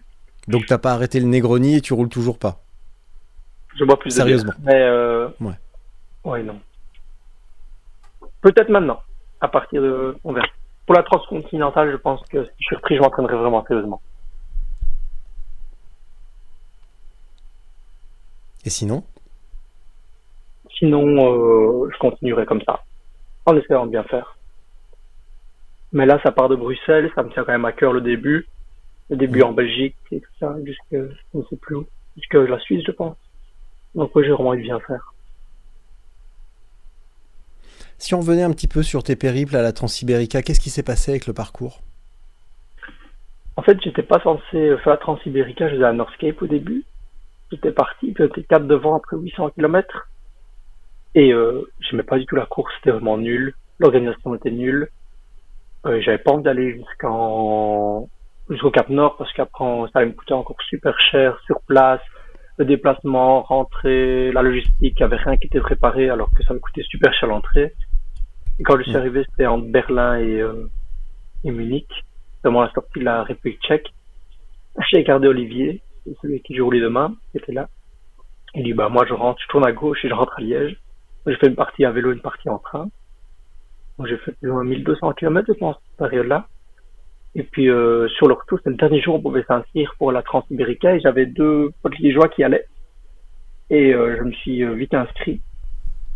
[0.48, 2.62] Donc t'as pas arrêté le Negroni et tu roules toujours pas?
[3.78, 4.52] Je bois plus Sérieusement.
[4.58, 4.74] de bière.
[4.76, 5.54] Mais euh, Ouais.
[6.26, 6.60] ouais, non.
[8.42, 9.02] Peut-être maintenant.
[9.42, 10.48] À partir de, on verra.
[10.86, 14.02] Pour la transcontinentale, je pense que si je suis repris, je m'entraînerai vraiment sérieusement.
[18.66, 19.04] Et sinon?
[20.78, 22.82] Sinon, euh, je continuerai comme ça,
[23.50, 24.38] en essayant de bien faire.
[25.92, 28.48] Mais là, ça part de Bruxelles, ça me tient quand même à cœur le début.
[29.10, 30.98] Le début en Belgique et tout ça, jusque, je
[31.34, 33.18] ne sais plus où, jusque la Suisse, je pense.
[33.96, 35.14] Donc oui, j'ai vraiment envie de bien faire.
[37.98, 40.84] Si on revenait un petit peu sur tes périples à la Transsibérica, qu'est-ce qui s'est
[40.84, 41.82] passé avec le parcours?
[43.58, 46.86] En fait, j'étais pas censé faire la Transsibérica, je faisais la Northscape au début.
[47.52, 50.09] J'étais parti, puis j'étais 4 devant après 800 km.
[51.16, 53.54] Et euh, j'aimais pas du tout la course, c'était vraiment nul.
[53.80, 54.90] L'organisation était nulle.
[55.86, 58.08] Euh, j'avais pas envie d'aller jusqu'en
[58.50, 62.02] jusqu'au Cap Nord parce qu'après ça allait me coûter encore super cher sur place.
[62.58, 66.54] Le déplacement, rentrer, la logistique, il y avait rien qui était préparé alors que ça
[66.54, 67.74] me coûtait super cher l'entrée.
[68.60, 68.98] Et quand je suis Mm.
[68.98, 70.68] arrivé, c'était entre Berlin et, euh,
[71.46, 71.88] et Munich,
[72.44, 73.88] vraiment la sortie de la République tchèque.
[74.90, 75.82] J'ai regardé Olivier,
[76.22, 77.70] celui qui je roulais demain, qui était là.
[78.56, 80.76] Il dit, bah, moi, je rentre, je tourne à gauche et je rentre à Liège.
[81.30, 82.90] J'ai fait une partie à vélo, une partie en train.
[84.06, 86.48] J'ai fait plus ou moins 1200 km, pense, cette période-là.
[87.36, 90.12] Et puis, euh, sur le retour, c'était le dernier jour où on pouvait s'inscrire pour
[90.12, 92.66] la Transsibérica et j'avais deux potes liégeois qui allaient.
[93.70, 95.42] Et, euh, je me suis euh, vite inscrit.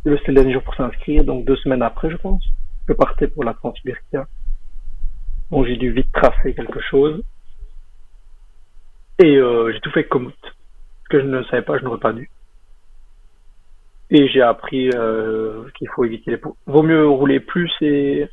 [0.06, 2.44] Le- C'était le dernier jour pour s'inscrire, donc deux semaines après, je pense,
[2.88, 4.26] je partais pour la Transsibérica.
[5.52, 7.22] Donc, j'ai dû vite tracer quelque chose.
[9.20, 10.32] Et j'ai tout fait comme
[11.04, 12.30] Ce que je ne savais pas, je n'aurais pas dû.
[14.10, 16.42] Et j'ai appris euh, qu'il faut éviter les...
[16.68, 18.28] Vaut mieux rouler plus et...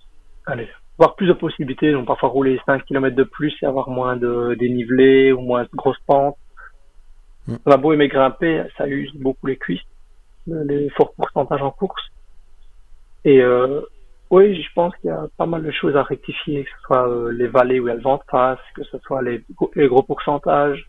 [0.46, 0.68] Allez,
[0.98, 1.92] avoir plus de possibilités.
[1.92, 5.68] Donc parfois rouler 5 km de plus et avoir moins de dénivelé ou moins de
[5.74, 6.36] grosses pentes.
[7.46, 7.56] Mm.
[7.64, 9.80] On a beau aimer grimper, ça use beaucoup les cuisses,
[10.46, 12.02] les forts pourcentages en course.
[13.24, 13.80] Et euh,
[14.30, 17.08] oui, je pense qu'il y a pas mal de choses à rectifier, que ce soit
[17.08, 19.42] euh, les vallées où il y a le vent de face, que ce soit les,
[19.74, 20.88] les gros pourcentages,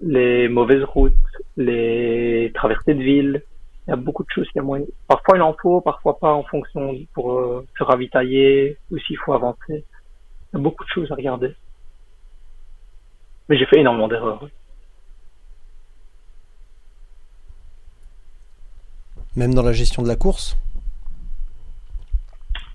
[0.00, 1.14] les mauvaises routes,
[1.56, 3.42] les traversées de ville.
[3.86, 4.84] Il y a beaucoup de choses a moyen.
[5.06, 9.32] Parfois il en faut, parfois pas en fonction pour euh, se ravitailler ou s'il faut
[9.32, 9.84] avancer.
[10.52, 11.54] Il y a beaucoup de choses à regarder.
[13.48, 14.40] Mais j'ai fait énormément d'erreurs.
[14.42, 14.50] oui.
[19.36, 20.56] Même dans la gestion de la course?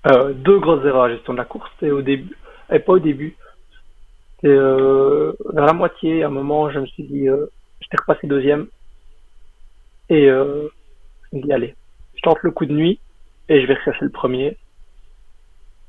[0.06, 1.68] Euh, deux grosses erreurs à la gestion de la course.
[1.74, 2.36] C'était au début,
[2.70, 3.36] et pas au début.
[4.36, 6.22] C'était euh, vers la moitié.
[6.22, 7.46] À un moment, je me suis dit, euh,
[7.80, 8.68] j'étais repassé deuxième.
[10.08, 10.68] Et euh,
[11.50, 11.74] allez,
[12.14, 13.00] je tente le coup de nuit
[13.48, 14.56] et je vais rechercher le premier.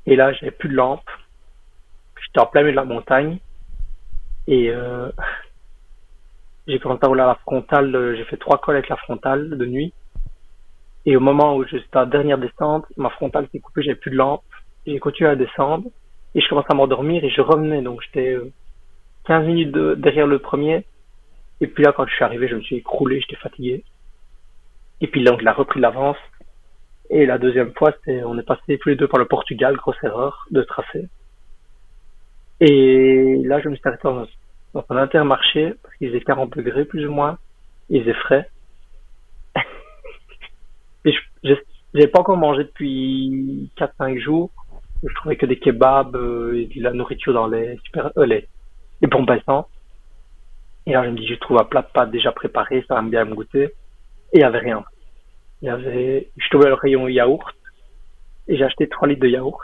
[0.06, 1.08] Et là, j'avais plus de lampe.
[2.22, 3.38] J'étais en plein milieu de la montagne.
[4.46, 5.10] Et euh,
[6.66, 7.94] j'ai commencé à rouler la frontale.
[7.94, 9.92] euh, J'ai fait trois cols avec la frontale de nuit.
[11.06, 14.16] Et au moment où j'étais à dernière descente, ma frontale s'est coupée, j'avais plus de
[14.16, 14.42] lampe.
[14.86, 15.88] J'ai continué à descendre
[16.34, 17.82] et je commençais à m'endormir et je revenais.
[17.82, 18.52] Donc j'étais euh,
[19.26, 20.84] 15 minutes de- derrière le premier.
[21.60, 23.84] Et puis là, quand je suis arrivé, je me suis écroulé, j'étais fatigué.
[25.00, 26.16] Et puis il a repris l'avance.
[27.10, 30.02] Et la deuxième fois, c'était, on est passé tous les deux par le Portugal, grosse
[30.02, 31.08] erreur de tracé.
[32.60, 34.26] Et là, je me suis arrêté dans,
[34.88, 37.38] un intermarché parce qu'il faisait 40 degrés plus ou moins.
[37.90, 38.48] Il faisait frais.
[41.04, 41.54] Et je,
[41.92, 44.50] j'avais pas encore mangé depuis 4-5 jours.
[45.02, 48.48] Je trouvais que des kebabs euh, et de la nourriture dans les super, euh, les,
[49.02, 49.66] les essence.
[50.86, 53.02] Et là, je me dis, je trouve un plat de pâtes déjà préparé, ça va
[53.02, 53.72] bien me goûter.
[54.34, 54.84] Et il y avait rien.
[55.62, 57.48] Il y avait, je trouvais le rayon yaourt.
[58.48, 59.60] et j'ai acheté 3 litres de yaourt.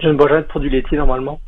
[0.00, 1.40] Je ne bois jamais de produits laitiers normalement.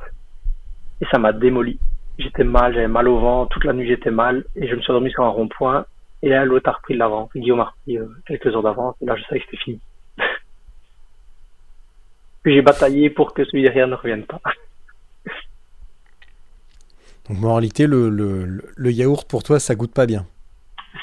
[1.01, 1.81] Et ça m'a démoli.
[2.19, 4.91] J'étais mal, j'avais mal au vent, toute la nuit j'étais mal et je me suis
[4.93, 5.87] endormi sur un rond-point.
[6.23, 7.31] Et là, l'autre a repris de l'avance.
[7.35, 9.81] Guillaume a repris euh, quelques heures d'avance et là, je savais que c'était fini.
[12.45, 14.41] Puis j'ai bataillé pour que celui derrière ne revienne pas.
[17.29, 20.27] Donc, moralité, le, le, le yaourt pour toi, ça goûte pas bien.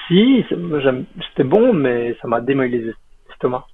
[0.08, 2.94] Si, c'était bon, mais ça m'a démoli les
[3.32, 3.66] estomacs.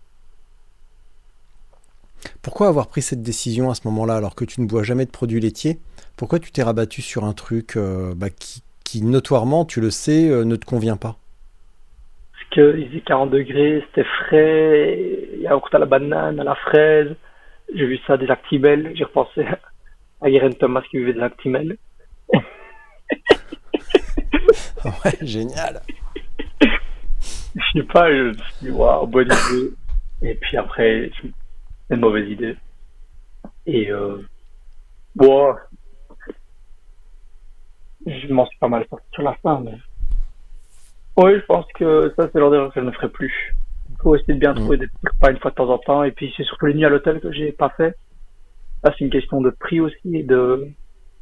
[2.41, 5.11] Pourquoi avoir pris cette décision à ce moment-là alors que tu ne bois jamais de
[5.11, 5.77] produits laitiers?
[6.17, 10.29] Pourquoi tu t'es rabattu sur un truc euh, bah, qui, qui, notoirement, tu le sais,
[10.29, 11.17] euh, ne te convient pas?
[12.31, 17.15] Parce que il faisait 40 degrés, c'était frais, yaourt à la banane, à la fraise.
[17.73, 19.45] J'ai vu ça des Actimel, j'ai repensé
[20.21, 21.77] à Guérin Thomas qui vivait des Actimel.
[24.85, 25.81] Ouais, génial.
[27.73, 29.71] Je sais pas, je me suis dit, waouh, bonne idée.
[30.21, 31.29] Et puis après, c'est
[31.95, 32.55] une mauvaise idée.
[33.65, 34.17] Et euh,
[35.15, 35.55] bon,
[38.05, 39.77] je m'en suis pas mal sorti sur la fin, mais
[41.17, 43.55] oui, je pense que ça c'est l'ordre que je ne ferai plus.
[43.89, 46.03] Il faut essayer de bien trouver des petits repas une fois de temps en temps,
[46.03, 47.95] et puis c'est surtout les nuits à l'hôtel que j'ai pas fait.
[48.83, 50.67] Là, c'est une question de prix aussi et de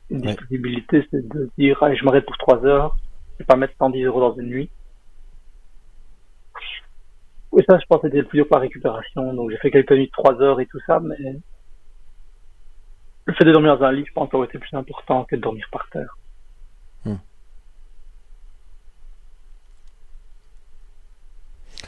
[0.10, 0.28] une Ouais.
[0.36, 2.98] disponibilité, c'est de dire, ah, je m'arrête pour trois heures,
[3.34, 4.70] je vais pas mettre 110 euros dans une nuit.
[7.54, 9.34] Oui, ça, je pense que c'était plus dur la récupération.
[9.34, 11.16] Donc, j'ai fait quelques nuits de 3 heures et tout ça, mais
[13.26, 15.42] le fait de dormir dans un lit, je pense, aurait été plus important que de
[15.42, 16.18] dormir par terre.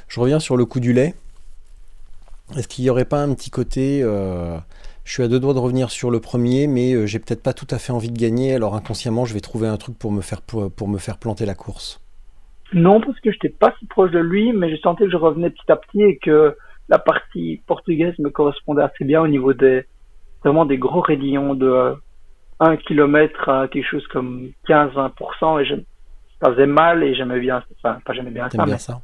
[0.08, 1.14] Je reviens sur le coup du lait.
[2.56, 4.58] Est-ce qu'il n'y aurait pas un petit côté euh,
[5.04, 7.54] Je suis à deux doigts de revenir sur le premier, mais euh, j'ai peut-être pas
[7.54, 10.22] tout à fait envie de gagner, alors inconsciemment, je vais trouver un truc pour me
[10.22, 12.05] faire, pour me faire planter la course.
[12.74, 15.50] Non, parce que j'étais pas si proche de lui, mais je sentais que je revenais
[15.50, 16.56] petit à petit et que
[16.90, 19.86] la partie portugaise me correspondait assez bien au niveau des
[20.44, 21.96] vraiment des gros raidillons de euh,
[22.60, 25.76] 1 km à quelque chose comme 15-20% et je,
[26.42, 29.02] ça faisait mal et j'aimais bien, enfin pas j'aimais bien ça, bien mais, ça.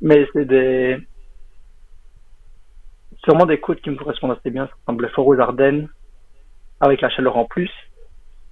[0.00, 0.96] mais c'est des
[3.24, 5.88] c'est vraiment des côtes qui me correspondent assez bien, ça ressemblait fort aux Ardennes
[6.80, 7.70] avec la chaleur en plus.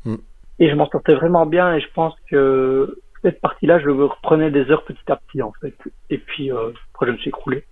[0.05, 0.17] Hmm.
[0.59, 4.51] et je m'en sortais vraiment bien et je pense que cette partie-là, je le reprenais
[4.51, 5.75] des heures petit à petit en fait
[6.11, 7.65] et puis euh, après je me suis écroulé.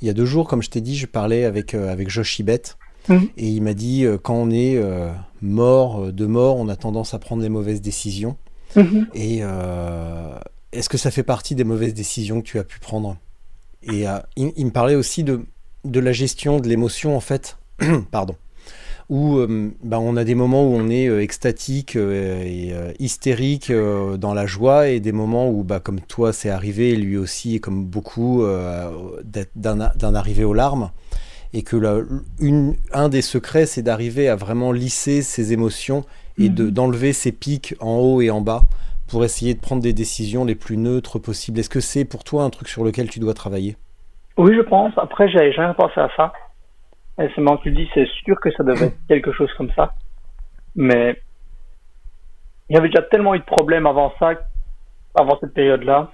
[0.00, 2.38] Il y a deux jours, comme je t'ai dit, je parlais avec, euh, avec Josh
[2.38, 2.62] Ibet,
[3.08, 3.28] Mhm.
[3.36, 4.82] et il m'a dit euh, quand on est
[5.40, 8.36] mort de mort, on a tendance à prendre des mauvaises décisions.
[9.14, 10.38] Et euh,
[10.72, 13.16] est-ce que ça fait partie des mauvaises décisions que tu as pu prendre?
[13.84, 14.04] Et
[14.36, 15.40] il, il me parlait aussi de,
[15.84, 17.56] de la gestion de l'émotion, en fait,
[18.10, 18.34] pardon,
[19.08, 23.72] où euh, ben, on a des moments où on est euh, extatique euh, et hystérique
[23.72, 27.60] dans la joie, et des moments où, bah, comme toi, c'est arrivé, lui aussi, et
[27.60, 28.44] comme beaucoup,
[29.54, 30.90] d'en arriver aux larmes.
[31.52, 32.00] Et que la-
[32.40, 36.04] une, un des secrets, c'est d'arriver à vraiment lisser ses émotions
[36.38, 38.62] et de- d'enlever ses pics en haut et en bas
[39.06, 41.60] pour essayer de prendre des décisions les plus neutres possibles.
[41.60, 43.76] Est-ce que c'est pour toi un truc sur lequel tu dois travailler?
[44.36, 44.92] Oui, je pense.
[44.98, 46.32] Après, j'avais jamais pensé à ça.
[47.18, 49.70] Et c'est maintenant que tu dis, c'est sûr que ça devait être quelque chose comme
[49.72, 49.94] ça.
[50.74, 51.20] Mais
[52.68, 54.32] il y avait déjà tellement eu de problèmes avant ça,
[55.14, 56.10] avant cette période-là.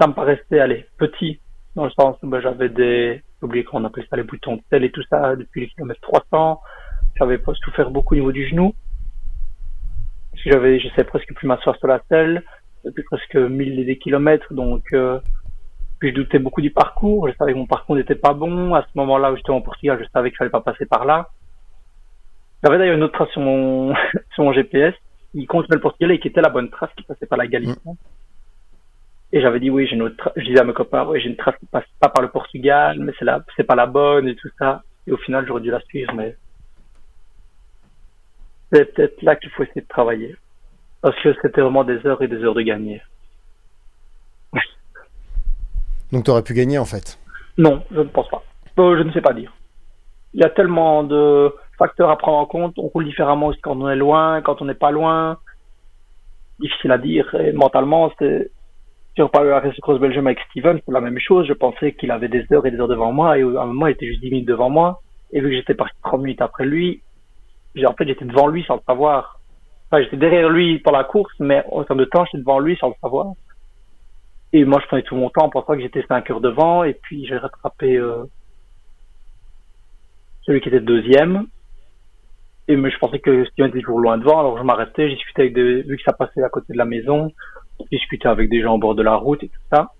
[0.00, 1.40] Ça me paraissait aller petit,
[1.74, 4.62] dans le sens où ben, j'avais des, j'ai oublié qu'on appelait ça les boutons de
[4.70, 6.60] sel et tout ça depuis les kilomètres 300.
[7.16, 8.74] J'avais pas souffert beaucoup au niveau du genou.
[10.32, 12.42] Parce que J'avais, je sais presque plus m'asseoir sur la selle
[12.84, 15.18] depuis presque 1000 et des kilomètres, donc euh,
[15.98, 17.28] puis je doutais beaucoup du parcours.
[17.28, 18.74] Je savais que mon parcours n'était pas bon.
[18.74, 21.30] À ce moment-là où j'étais en Portugal, je savais qu'il fallait pas passer par là.
[22.62, 23.94] J'avais d'ailleurs une autre trace sur mon,
[24.34, 24.94] sur mon GPS
[25.32, 27.78] qui continuait le Portugal et qui était la bonne trace qui passait par la Galicie.
[29.32, 30.32] Et j'avais dit oui, j'ai une autre trace.
[30.36, 32.98] Je disais à mes copains, oui, j'ai une trace qui passe pas par le Portugal,
[33.00, 34.82] mais c'est la, c'est pas la bonne et tout ça.
[35.06, 36.36] Et au final, j'aurais dû la suivre, mais
[38.72, 40.36] c'est peut-être là qu'il faut essayer de travailler.
[41.00, 43.02] Parce que c'était vraiment des heures et des heures de gagner.
[46.12, 47.18] Donc tu aurais pu gagner en fait.
[47.58, 48.42] Non, je ne pense pas.
[48.78, 49.52] Euh, je ne sais pas dire.
[50.34, 52.74] Il y a tellement de facteurs à prendre en compte.
[52.78, 55.38] On roule différemment quand on est loin, quand on n'est pas loin.
[56.60, 57.34] Difficile à dire.
[57.54, 58.10] Mentalement,
[59.18, 61.46] on parle de la Race Cross Belgium avec Steven, c'est la même chose.
[61.46, 63.86] Je pensais qu'il avait des heures et des heures devant moi, et à un moment,
[63.86, 65.00] il était juste 10 minutes devant moi.
[65.32, 67.00] Et vu que j'étais parti 30 minutes après lui,
[67.74, 69.40] j'ai- en fait, j'étais devant lui sans le savoir.
[69.90, 72.76] Enfin, j'étais derrière lui pour la course, mais en termes de temps, j'étais devant lui
[72.76, 73.26] sans le savoir.
[74.56, 76.94] Et moi, je prenais tout mon temps en pensant que j'étais 5 heures devant, et
[76.94, 78.24] puis j'ai rattrapé euh,
[80.46, 81.44] celui qui était deuxième.
[82.66, 85.42] Et mais je pensais que Steven était toujours loin devant, alors je m'arrêtais, j'ai discuté
[85.42, 87.30] avec des, vu que ça passait à côté de la maison,
[87.92, 89.90] discuter avec des gens au bord de la route et tout ça,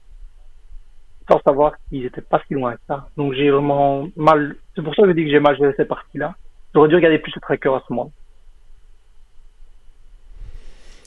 [1.30, 3.10] sans savoir qu'ils étaient pas si loin que ça.
[3.18, 5.88] Donc j'ai vraiment mal, c'est pour ça que je dis que j'ai mal géré cette
[5.88, 6.34] partie-là.
[6.74, 8.10] J'aurais dû regarder plus le tracker à ce moment.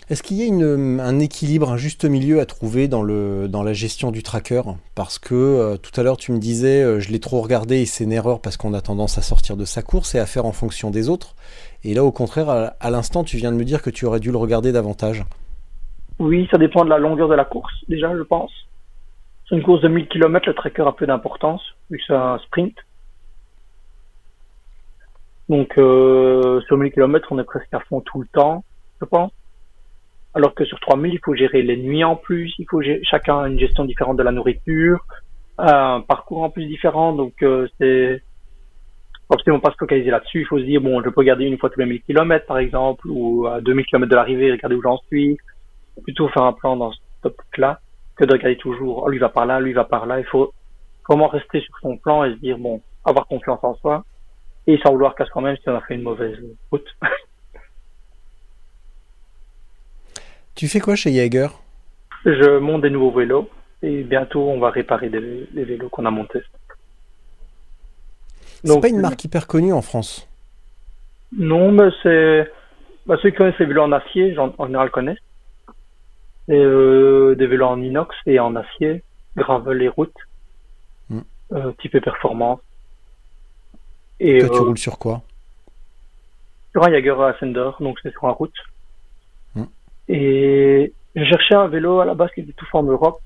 [0.09, 4.23] Est-ce qu'il y a un équilibre, un juste milieu à trouver dans, la gestion du
[4.23, 4.63] tracker?
[4.95, 7.85] Parce que euh, tout à l'heure tu me disais euh, je l'ai trop regardé et
[7.85, 10.47] c'est une erreur parce qu'on a tendance à sortir de sa course et à faire
[10.47, 11.35] en fonction des autres.
[11.83, 14.19] Et là au contraire, à, à l'instant tu viens de me dire que tu aurais
[14.19, 15.25] dû le regarder davantage.
[16.17, 18.51] Oui, ça dépend de la longueur de la course déjà je pense.
[19.45, 22.39] Sur une course de 1000 km, le tracker a peu d'importance vu que c'est un
[22.39, 22.73] sprint.
[25.49, 28.63] Donc euh, sur 1000 km, on est presque à fond tout le temps,
[29.01, 29.31] je pense.
[30.35, 33.39] Alors que sur 3000, il faut gérer les nuits en plus, il faut gérer, chacun
[33.39, 35.05] a une gestion différente de la nourriture,
[35.57, 38.21] un parcours en plus différent, donc euh, c'est
[39.29, 40.41] absolument pas se focaliser là-dessus.
[40.41, 42.59] Il faut se dire bon, je peux regarder une fois tous les 1000 km par
[42.59, 45.37] exemple, ou à 2000 km de l'arrivée, regarder où j'en suis.
[46.03, 47.79] Plutôt faire un plan dans ce top-là
[48.15, 50.19] que de regarder toujours, oh, lui va par là, lui va par là.
[50.19, 50.53] Il faut
[51.07, 54.05] vraiment rester sur son plan et se dire bon, avoir confiance en soi
[54.67, 56.37] et sans vouloir casse quand même si on a fait une mauvaise
[56.71, 56.87] route.
[60.59, 61.57] Tu fais quoi chez Jaeger?
[62.25, 63.49] Je monte des nouveaux vélos
[63.81, 66.41] et bientôt on va réparer des, les vélos qu'on a montés.
[68.65, 70.27] C'est pas une marque hyper connue en France?
[71.31, 72.51] Non, mais c'est
[73.05, 75.23] bah, ceux qui connaissent les vélos en acier, en, en général connaissent.
[76.49, 79.01] Et, euh, des vélos en inox et en acier,
[79.37, 80.13] gravel et route,
[81.09, 81.21] Mm.
[81.53, 82.59] euh, type et performance.
[84.19, 85.21] Et Toi tu euh, roules sur quoi?
[86.73, 88.51] sur un Jaguar Ascender, donc c'est sur un route.
[90.09, 93.21] Et je cherchais un vélo à la base qui était tout fait en Europe.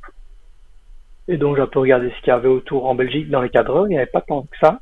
[1.29, 3.49] Et donc j'ai un peu regardé ce qu'il y avait autour en Belgique dans les
[3.49, 4.79] cadreurs, il n'y avait pas tant que ça.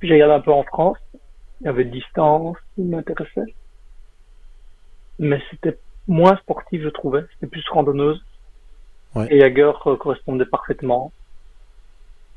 [0.00, 0.98] Puis j'ai regardé un peu en France,
[1.60, 3.54] il y avait distance qui m'intéressait.
[5.20, 8.20] Mais c'était moins sportif je trouvais, c'était plus randonneuse.
[9.14, 9.28] Ouais.
[9.30, 11.12] Et Jaguar euh, correspondait parfaitement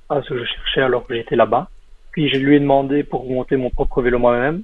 [0.10, 1.70] à ce que je cherchais alors que j'étais là-bas.
[2.12, 4.62] Puis je lui ai demandé pour monter mon propre vélo moi-même.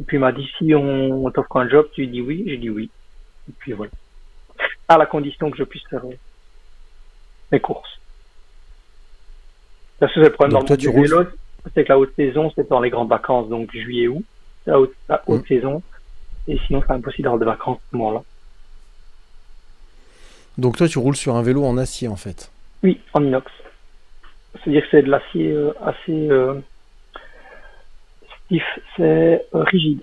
[0.00, 2.68] Et puis il m'a dit si on t'offre un job, tu dis oui, j'ai dit
[2.68, 2.90] oui.
[3.48, 3.90] Et puis voilà.
[4.88, 6.02] À la condition que je puisse faire
[7.50, 7.98] mes courses.
[9.98, 11.24] Parce que c'est le problème Donc dans toi, le monde du vélo,
[11.74, 14.24] c'est que la haute saison, c'est dans les grandes vacances, donc juillet août,
[14.64, 15.46] c'est la haute, la haute Mm.
[15.46, 15.82] saison.
[16.48, 18.22] Et sinon, c'est impossible d'avoir des vacances à ce moment-là.
[20.58, 22.50] Donc toi tu roules sur un vélo en acier en fait.
[22.82, 23.50] Oui, en inox.
[24.62, 26.60] C'est-à-dire que c'est de l'acier euh, assez euh,
[28.44, 28.62] stiff,
[28.96, 30.02] c'est euh, rigide.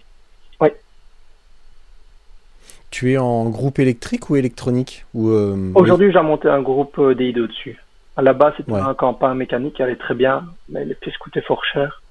[2.92, 5.72] Tu es en groupe électrique ou électronique ou euh, oui.
[5.76, 7.78] Aujourd'hui, j'ai monté un groupe euh, DI2 dessus.
[8.18, 8.82] À la base, c'était Ouais.
[8.82, 12.02] un campin mécanique qui allait très bien, mais les pièces coûtaient fort cher.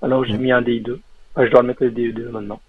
[0.00, 0.98] Alors j'ai mis un DI2.
[1.34, 2.60] Enfin, je dois le mettre le DI2 maintenant.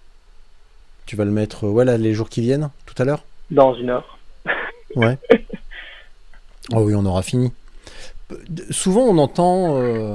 [1.06, 3.24] Tu vas le mettre euh, ouais, là, les jours qui viennent, tout à l'heure?
[3.50, 4.18] Dans une heure.
[4.96, 5.18] Ouais.
[6.72, 7.52] oh oui, on aura fini.
[8.70, 10.14] Souvent, on entend euh,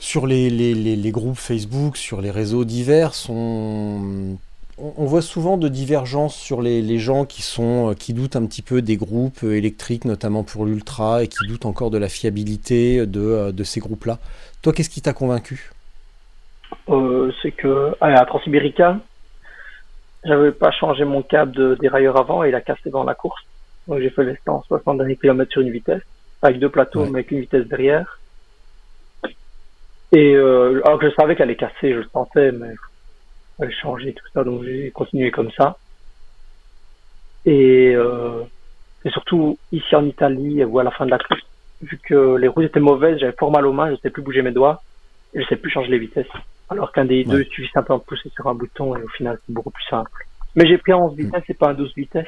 [0.00, 4.36] sur les, les- les- les groupes Facebook, sur les réseaux divers, on,
[4.78, 8.44] on- voit souvent de divergences sur les, les gens qui, sont, euh, qui doutent un
[8.46, 12.08] petit peu des groupes euh, électriques, notamment pour l'ultra, et qui doutent encore de la
[12.08, 14.18] fiabilité de, euh, de ces groupes-là.
[14.62, 15.70] Toi, qu'est-ce qui t'a convaincu?
[16.88, 18.98] Euh, c'est que à la Transibérica,
[20.24, 23.42] j'avais pas changé mon câble de dérailleur avant et il a cassé dans la course.
[23.86, 26.02] Donc j'ai fait les 160 derniers kilomètres sur une vitesse,
[26.42, 27.06] avec deux plateaux Ouais.
[27.10, 28.18] mais avec une vitesse derrière.
[30.12, 32.70] Et euh, alors que je savais qu'elle allait casser, je le sentais, mais
[33.80, 35.76] changer tout ça, donc j'ai continué comme ça.
[37.46, 38.42] Et, euh,
[39.04, 41.40] et surtout ici en Italie, ou à la fin de la course,
[41.82, 44.22] vu que les routes étaient mauvaises, j'avais fort mal aux mains, je ne sais plus
[44.22, 44.82] bouger mes doigts,
[45.34, 46.26] et je sais plus changer les vitesses.
[46.70, 49.38] Alors qu'un des deux, il suffit simplement de pousser sur un bouton et au final,
[49.46, 50.10] c'est beaucoup plus simple.
[50.56, 52.26] Mais j'ai pris un 11 vitesses et pas un 12 vitesses.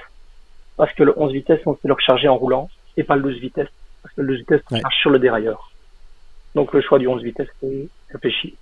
[0.76, 2.68] Parce que le 11 vitesses, on sait le recharger en roulant
[2.98, 3.68] et pas le 12 vitesses.
[4.02, 4.80] Parce que le 12 vitesses, on Ouais.
[4.82, 5.70] charge sur le dérailleur.
[6.54, 8.56] Donc le choix du 11 vitesses, c'est réfléchi.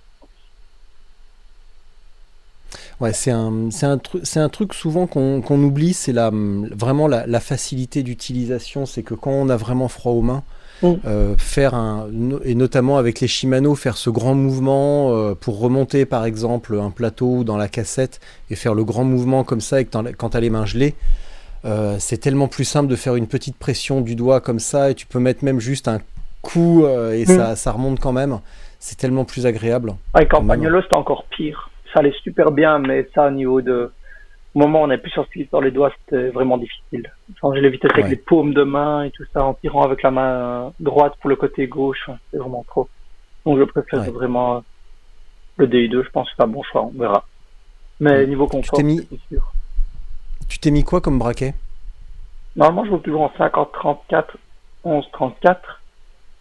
[3.01, 7.07] Ouais, c'est un, c'est un, tru- c'est un truc souvent qu'on oublie, c'est la, vraiment
[7.07, 8.85] la, la facilité d'utilisation.
[8.85, 10.43] C'est que quand on a vraiment froid aux mains,
[10.81, 10.93] Mm.
[11.05, 12.09] euh, faire un,
[12.43, 16.89] et notamment avec les Shimano, faire ce grand mouvement euh, pour remonter par exemple un
[16.89, 18.19] plateau dans la cassette
[18.49, 20.93] et faire le grand mouvement comme ça et que quand tu as les mains gelées,
[21.63, 24.95] euh, c'est tellement plus simple de faire une petite pression du doigt comme ça et
[24.95, 25.99] tu peux mettre même juste un
[26.41, 27.37] coup et Mm.
[27.37, 28.39] ça, ça remonte quand même.
[28.81, 29.95] C'est tellement plus agréable.
[30.13, 30.41] Avec même.
[30.41, 31.69] Campagnolo, c'était encore pire.
[31.95, 33.89] Ça allait super bien, mais ça, au niveau de,
[34.53, 37.09] au moment où on est plus sur dans les doigts, c'était vraiment difficile.
[37.39, 40.11] Changer les vitesses avec les paumes de main et tout ça, en tirant avec la
[40.11, 42.89] main droite pour le côté gauche, enfin, c'est vraiment trop.
[43.45, 44.09] Donc je préfère Ouais.
[44.09, 44.61] vraiment
[45.55, 47.23] le DI2, je pense que c'est un bon choix, on verra.
[48.01, 48.29] Mais Mm.
[48.29, 49.53] niveau confort, mis- c'est sûr.
[50.49, 51.53] Tu t'es mis quoi comme braquet?
[52.57, 54.35] Normalement, je roule toujours en 50-34,
[54.83, 55.81] 11-34.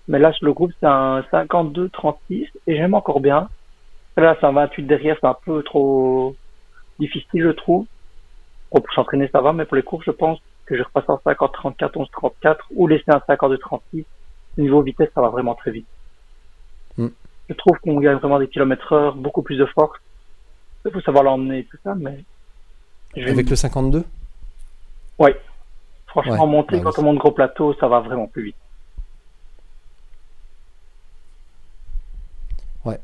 [0.09, 3.49] Mais là, sur le groupe, c'est un 52-36 et j'aime encore bien.
[4.17, 6.37] Là, c'est un 28 derrière, c'est un peu trop
[6.99, 7.87] difficile, je trouve.
[8.73, 11.17] Bon, pour s'entraîner, ça va, mais pour les courses, je pense que je repasse en
[11.17, 11.93] 50-34,
[12.43, 14.05] 11-34 ou laisser un 52-36.
[14.57, 15.87] Niveau vitesse, ça va vraiment très vite.
[16.97, 17.09] Mm.
[17.49, 19.99] Je trouve qu'on gagne vraiment des kilomètres heure, beaucoup plus de force.
[20.85, 22.25] Il faut savoir l'emmener et tout ça, mais...
[23.17, 24.05] Avec le 52
[25.19, 25.41] Ouais.
[26.07, 26.95] Franchement, Ouais, monter quand oui.
[26.99, 28.57] on monte gros plateau, ça va vraiment plus vite.
[32.85, 32.99] Ouais,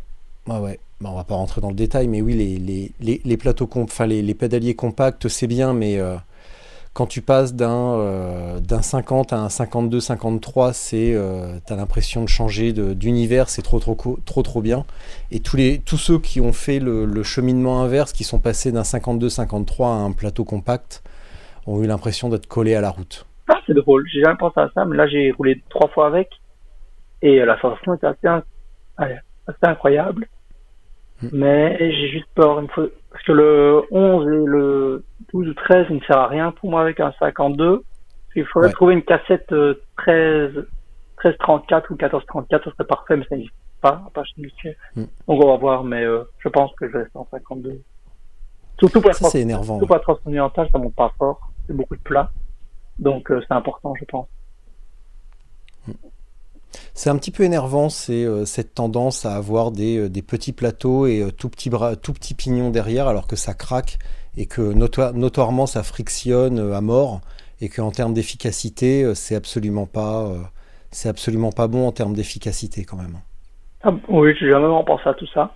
[0.46, 0.78] ouais.
[1.01, 3.68] Bah, on va pas rentrer dans le détail, mais oui, les, les, les, les plateaux,
[3.74, 6.16] enfin les, les pédaliers compacts, c'est bien, mais euh,
[6.92, 12.22] quand tu passes d'un euh, d'un 50 à un 52, 53, c'est, euh, t'as l'impression
[12.22, 14.84] de changer d'univers, c'est trop, trop, trop, trop bien.
[15.30, 18.70] Et tous, les, tous ceux qui ont fait le, le cheminement inverse, qui sont passés
[18.70, 21.03] d'un 52, 53 à un plateau compact,
[21.66, 23.26] ont eu l'impression d'être collés à la route.
[23.48, 24.07] Ah, c'est drôle.
[24.12, 26.28] J'ai jamais pensé à ça, mais là, j'ai roulé trois fois avec.
[27.22, 28.28] Et euh, la sensation était assez,
[28.98, 30.26] assez incroyable.
[31.22, 31.28] Hmm.
[31.32, 32.60] Mais j'ai juste peur.
[32.60, 36.28] une fois- Parce que le 11 et le 12 ou 13, il ne sert à
[36.28, 37.82] rien pour moi avec un 52.
[38.36, 38.72] Il faudrait Ouais.
[38.74, 40.52] trouver une cassette euh, 13,
[41.22, 44.42] 1334 ou 1434, ça serait parfait, mais ça n'existe pas, part chez.
[44.96, 45.02] Hmm.
[45.26, 47.80] Donc on va voir, mais euh, je pense que je vais rester en 52.
[48.78, 49.74] Surtout pour Ça, c'est énervant.
[49.74, 51.50] Surtout pour la transcontinentale, ça monte pas fort.
[51.66, 52.30] C'est beaucoup de plats.
[52.98, 54.28] Donc euh, c'est important, je pense.
[56.94, 60.52] C'est un petit peu énervant, c'est euh, cette tendance à avoir des, euh, des petits
[60.52, 63.98] plateaux et euh, tout petits bras, tout pignons derrière, alors que ça craque
[64.36, 67.20] et que noto- notoirement ça frictionne à mort
[67.60, 70.32] et qu'en termes d'efficacité, c'est absolument pas,
[70.90, 73.18] c'est absolument pas bon en termes d'efficacité quand même.
[73.82, 75.52] Ah, oui, j'ai jamais vraiment pensé à tout ça.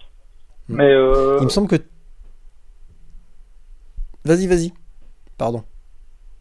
[0.69, 0.77] Hmm.
[0.77, 1.77] Mais Il me semble que.
[4.25, 4.73] Vas-y, vas-y.
[5.39, 5.65] Pardon.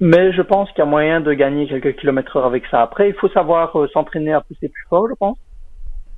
[0.04, 2.82] Mais je pense qu'il y a moyen de gagner quelques kilomètres heure avec ça.
[2.82, 5.38] Après, il faut savoir euh, s'entraîner à pousser plus fort, je pense.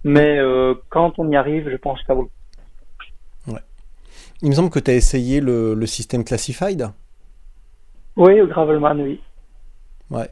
[0.04, 2.24] Mais euh, quand on y arrive, je pense que ça vaut.
[2.24, 3.56] coup.
[4.42, 6.88] Il me semble que tu as essayé le, le système Classified.
[8.18, 9.22] Oui, au Gravelman, oui.
[10.10, 10.30] Ouais.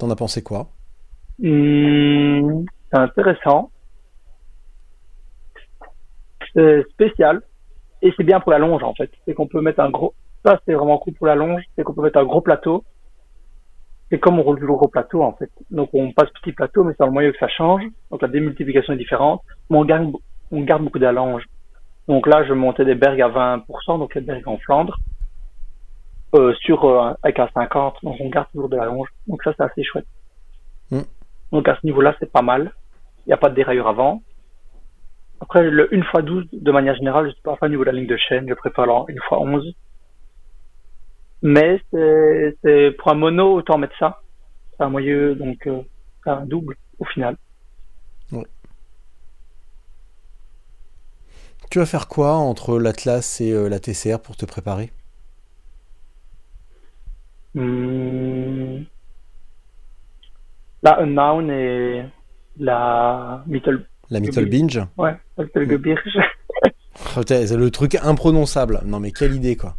[0.00, 0.66] T'en as pensé quoi?
[1.38, 3.70] Hmm, c'est intéressant.
[6.52, 7.42] C'est spécial.
[8.02, 9.10] Et c'est bien pour la longe, en fait.
[9.24, 10.14] C'est qu'on peut mettre un gros,
[10.44, 12.84] ça c'est vraiment cool pour la longe, c'est qu'on peut mettre un gros plateau.
[14.10, 15.50] C'est comme on roule toujours gros plateau, en fait.
[15.70, 17.82] Donc on passe petit plateau, mais c'est dans le moyen que ça change.
[18.10, 19.42] Donc la démultiplication est différente.
[19.68, 20.12] Mais on garde,
[20.50, 21.44] on garde beaucoup d'allonge.
[22.06, 24.98] Donc là, je montais des bergs à 20%, donc les bergs en Flandre.
[26.34, 29.08] Euh, sur, euh, avec un 50, donc on garde toujours de la longe.
[29.26, 30.06] Donc ça, c'est assez chouette.
[30.90, 31.02] Hmm.
[31.52, 32.72] Donc à ce niveau-là, c'est pas mal.
[33.26, 34.22] Il n'y a pas de dérailleur avant.
[35.40, 37.90] Après, le 1 x 12, de manière générale, je suis pas fan au niveau de
[37.90, 38.46] la ligne de chaîne.
[38.48, 39.74] Je préfère le 1 x 11.
[41.42, 44.20] Mais c'est, pour un mono, autant mettre ça.
[44.76, 45.80] C'est un moyeu, donc, euh,
[46.24, 47.36] c'est un double, au final.
[51.70, 54.90] Tu vas faire quoi entre l'Atlas et euh, la TCR pour te préparer?
[57.54, 58.84] Hmm.
[60.82, 62.04] La Unknown et
[62.58, 64.80] la Mittel, La Mittel Binge?
[64.96, 65.14] Ouais,
[67.26, 68.80] t'as- C'est le truc imprononçable.
[68.86, 69.74] Non mais quelle idée quoi.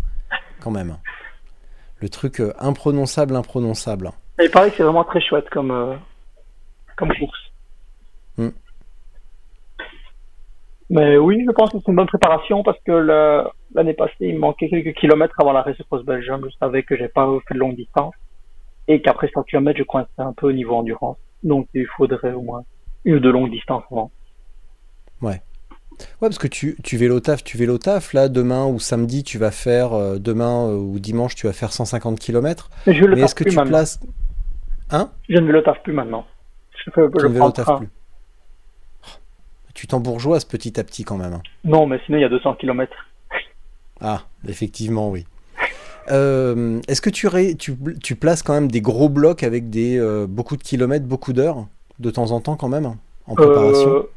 [0.60, 0.98] Quand même.
[2.02, 4.12] Le truc euh, imprononçable, imprononçable.
[4.40, 5.96] Et il paraît que c'est vraiment très chouette comme, euh,
[6.96, 7.52] comme course.
[8.38, 8.50] Hmm.
[10.90, 12.92] Mais oui, je pense que c'est une bonne préparation parce que
[13.76, 16.42] l'année passée, il me manquait quelques kilomètres avant la Race Cross Belgium.
[16.50, 18.14] Je savais que j'ai pas fait de longue distance
[18.88, 21.18] et qu'après 100 km, je coinçais un peu au niveau endurance.
[21.44, 22.64] Donc, il faudrait au moins
[23.06, 24.10] une ou deux longues distances avant.
[25.22, 25.42] Ouais,
[26.20, 28.14] parce que tu, tu vélo taf, tu vélo taf.
[28.14, 31.72] Là, demain ou samedi, tu vas faire, euh, demain euh, ou dimanche, tu vas faire
[31.74, 32.70] 150 km.
[32.88, 33.70] Mais je le est-ce que tu maintenant.
[33.72, 34.00] places.
[34.92, 35.12] Hein?
[35.30, 36.26] Je ne le taffe plus maintenant.
[36.86, 36.92] Je Tu
[37.22, 37.90] je ne vélo taf plus.
[39.74, 41.34] Tu t'embourgeoises petit à petit quand même.
[41.34, 41.42] hein.
[41.64, 42.92] Non, mais sinon, il y a 200 km.
[44.02, 45.26] Ah, effectivement, oui.
[46.10, 49.98] Euh, Est-ce que tu, ré- tu, tu places quand même des gros blocs avec des,
[50.00, 51.68] euh, beaucoup de kilomètres, beaucoup d'heures,
[52.00, 52.96] de temps en temps quand même,
[53.28, 53.90] en préparation?
[53.96, 54.10] Euh,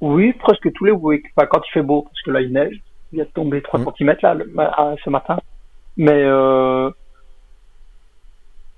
[0.00, 2.80] oui, presque tous les week enfin, quand il fait beau, parce que là il neige,
[3.12, 3.92] il a tombé 3 Mm.
[3.98, 5.38] cm là, le- à- ce matin.
[5.96, 6.90] Mais euh,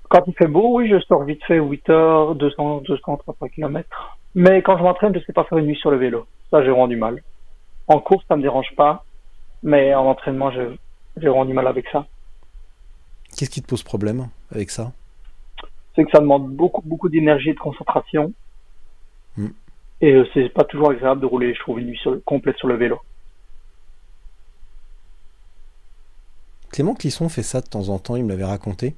[0.09, 4.17] quand il fait beau, oui, je sors vite fait 8 heures, 200, 200, 300 km.
[4.35, 6.27] Mais quand je m'entraîne, je sais pas faire une nuit sur le vélo.
[6.51, 7.23] Ça, j'ai vraiment du mal.
[7.89, 9.05] En course, ça me dérange pas,
[9.63, 10.69] mais en entraînement, j'ai
[11.17, 12.07] vraiment du mal avec ça.
[13.37, 14.93] Qu'est-ce qui te pose problème avec ça?
[15.95, 18.33] C'est que ça demande beaucoup beaucoup d'énergie et de concentration.
[19.37, 19.49] Mm.
[20.01, 22.57] Et euh, c'est pas toujours agréable de rouler, je trouve, une nuit sur le- complète
[22.57, 23.01] sur le vélo.
[26.71, 28.95] Clément Clisson fait ça de temps en temps, il me l'avait raconté.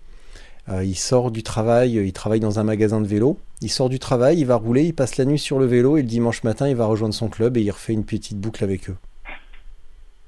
[0.68, 3.38] Euh, il sort du travail, il travaille dans un magasin de vélo.
[3.62, 6.02] Il sort du travail, il va rouler, il passe la nuit sur le vélo et
[6.02, 8.90] le dimanche matin, il va rejoindre son club et il refait une petite boucle avec
[8.90, 8.96] eux.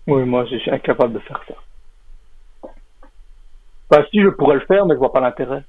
[0.06, 1.54] Oui, moi, je suis incapable de faire ça.
[3.90, 5.64] Enfin, si, je pourrais le faire, mais je vois pas l'intérêt.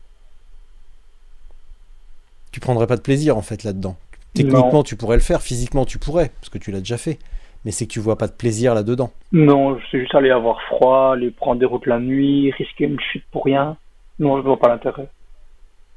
[2.52, 3.98] Tu prendrais pas de plaisir en fait là-dedans.
[4.34, 7.20] Techniquement, tu pourrais le faire, physiquement, tu pourrais, parce que tu l'as déjà fait.
[7.66, 9.12] Mais c'est que tu vois pas de plaisir là-dedans.
[9.32, 13.00] Non, je sais juste aller avoir froid, aller prendre des routes la nuit, risquer une
[13.00, 13.78] chute pour rien.
[14.20, 15.08] Non, je vois pas l'intérêt.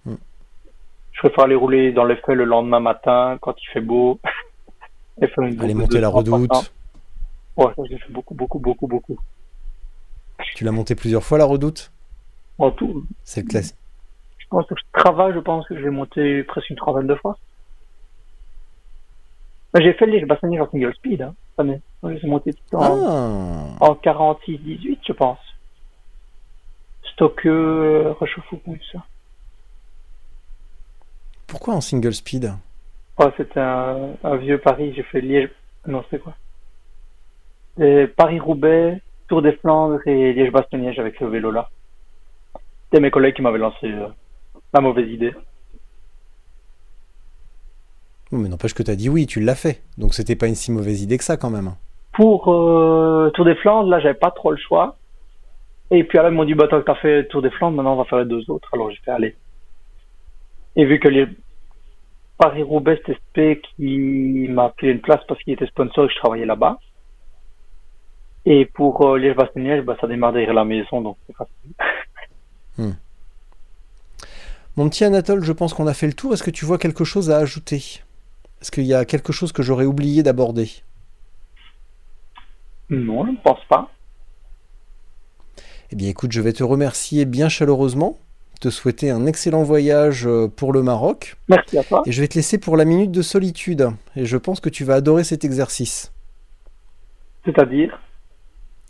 [0.04, 0.14] Hmm.
[1.12, 4.20] Je préfère aller rouler dans les feuilles le lendemain matin, quand il fait beau.
[5.20, 6.72] et faire une Aller monter la 30 redoute.
[7.56, 9.18] Ouais, ça, j'ai fait beaucoup, beaucoup, beaucoup, beaucoup.
[10.54, 11.90] Tu l'as monté plusieurs fois la redoute?
[12.58, 13.76] En tout, C'est le classique.
[14.38, 17.36] je pense que je travaille, je pense que j'ai monté presque une trentaine de fois.
[19.76, 21.80] Mais J'ai fait les bassiniers en single speed, hein, cette année.
[22.02, 25.38] J'ai monté tout en, Ah en 46-18, je pense.
[27.12, 29.04] Stock euh, réchauffe-eau, tout ça.
[31.46, 32.52] Pourquoi en single speed?
[33.18, 35.50] Ouais, c'était un, un vieux Paris, j'ai fait Liège.
[35.86, 36.34] Non, c'est quoi?
[38.16, 41.68] Paris-Roubaix, Tour des Flandres et Liège-Bastogne-Liège avec ce vélo-là.
[42.84, 44.08] C'était mes collègues qui m'avaient lancé euh,
[44.72, 45.34] la mauvaise idée.
[48.32, 49.82] Oui, Mais n'empêche que t'as dit oui, tu l'as fait.
[49.98, 51.72] Donc c'était pas une si mauvaise idée que ça quand même.
[52.12, 54.96] Pour euh, Tour des Flandres, là, j'avais pas trop le choix.
[55.90, 57.94] Et puis alors, ils m'ont dit, bah, tant que t'as fait Tour des Flandres, maintenant
[57.94, 58.68] on va faire les deux autres.
[58.72, 59.36] Alors j'ai fait aller.
[60.74, 61.26] Et vu que les
[62.38, 66.18] Paris-Roubaix, c'était SP qui m'a filé une place parce qu'il était sponsor et que je
[66.18, 66.78] travaillais là-bas.
[68.44, 72.96] Et pour euh, Liège-Bastogne-Liège, bah, ça démarre derrière la maison, donc c'est facile.
[74.76, 76.34] Mon petit Anatole, je pense qu'on a fait le tour.
[76.34, 78.02] Est-ce que tu vois quelque chose à ajouter?
[78.60, 80.70] Est-ce qu'il y a quelque chose que j'aurais oublié d'aborder?
[82.90, 83.90] Non, je ne pense pas.
[85.90, 88.18] Eh bien écoute, je vais te remercier bien chaleureusement,
[88.60, 92.02] te souhaiter un excellent voyage euh, pour le Maroc, Merci à toi.
[92.06, 93.90] et je vais te laisser pour la minute de solitude.
[94.16, 96.12] Et je pense que tu vas adorer cet exercice.
[97.44, 98.00] C'est-à-dire,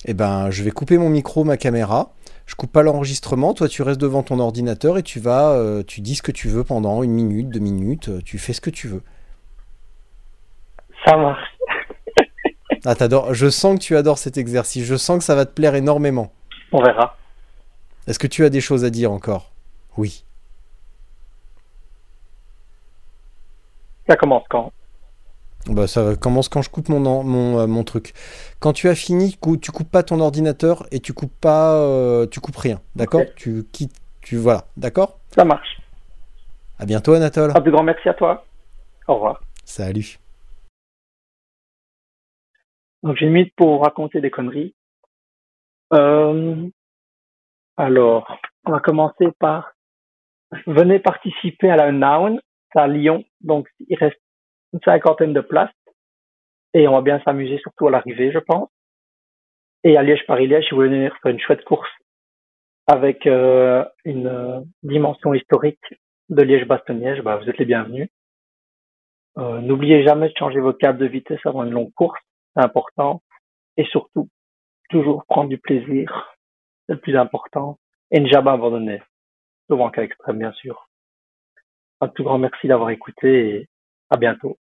[0.06, 2.12] Eh ben, je vais couper mon micro, ma caméra.
[2.46, 3.52] Je coupe pas l'enregistrement.
[3.54, 6.48] Toi, tu restes devant ton ordinateur et tu vas, euh, tu dis ce que tu
[6.48, 8.10] veux pendant une minute, deux minutes.
[8.24, 9.02] Tu fais ce que tu veux.
[11.06, 11.56] Ça marche.
[12.84, 13.34] Ah, t'adores.
[13.34, 14.84] Je sens que tu adores cet exercice.
[14.84, 16.32] Je sens que ça va te plaire énormément.
[16.72, 17.16] On verra.
[18.06, 19.50] Est-ce que tu as des choses à dire encore?
[19.96, 20.24] Oui.
[24.08, 24.72] Ça commence quand?
[25.66, 28.14] Bah, ça commence quand je coupe mon, euh, mon truc.
[28.60, 32.38] Quand tu as fini, tu coupes pas ton ordinateur et tu coupes pas, euh, tu
[32.38, 33.22] coupes rien, d'accord?
[33.34, 35.18] Tu quittes, tu voilà, d'accord?
[35.34, 35.80] Ça marche.
[36.78, 37.50] À bientôt, Anatole.
[37.56, 38.44] Un plus grand merci à toi.
[39.08, 39.40] Au revoir.
[39.64, 40.20] Salut.
[43.02, 44.74] Donc minute pour raconter des conneries.
[45.92, 46.66] Euh,
[47.76, 49.72] alors, on va commencer par
[50.66, 52.40] venez participer à la Noun,
[52.72, 54.20] c'est à Lyon, donc il reste
[54.72, 55.70] une cinquantaine de places
[56.74, 58.68] et on va bien s'amuser surtout à l'arrivée, je pense.
[59.84, 61.90] Et à Liège-Paris-Liège, si vous voulez venir faire une chouette course
[62.86, 65.82] avec euh, une euh, dimension historique
[66.28, 68.08] de Liège-Bastogne-Liège, bah, vous êtes les bienvenus.
[69.36, 72.18] N'oubliez jamais de changer vos câbles de vitesse avant une longue course
[72.60, 73.22] important.
[73.76, 74.28] Et surtout,
[74.90, 76.36] toujours prendre du plaisir,
[76.86, 77.78] c'est le plus important.
[78.10, 79.02] Et ne jamais abandonner.
[79.68, 80.88] Souvent cas extrême, bien sûr.
[82.00, 83.68] Un tout grand merci d'avoir écouté et
[84.10, 84.58] à bientôt.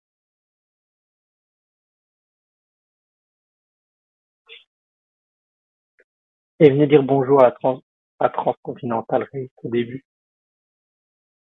[6.58, 7.80] Et venez dire bonjour à trans
[8.18, 10.04] à Transcontinental Race au début.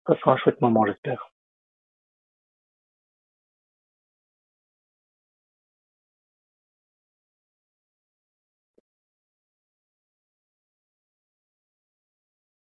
[0.05, 1.31] Ça sera un chouette moment, j'espère.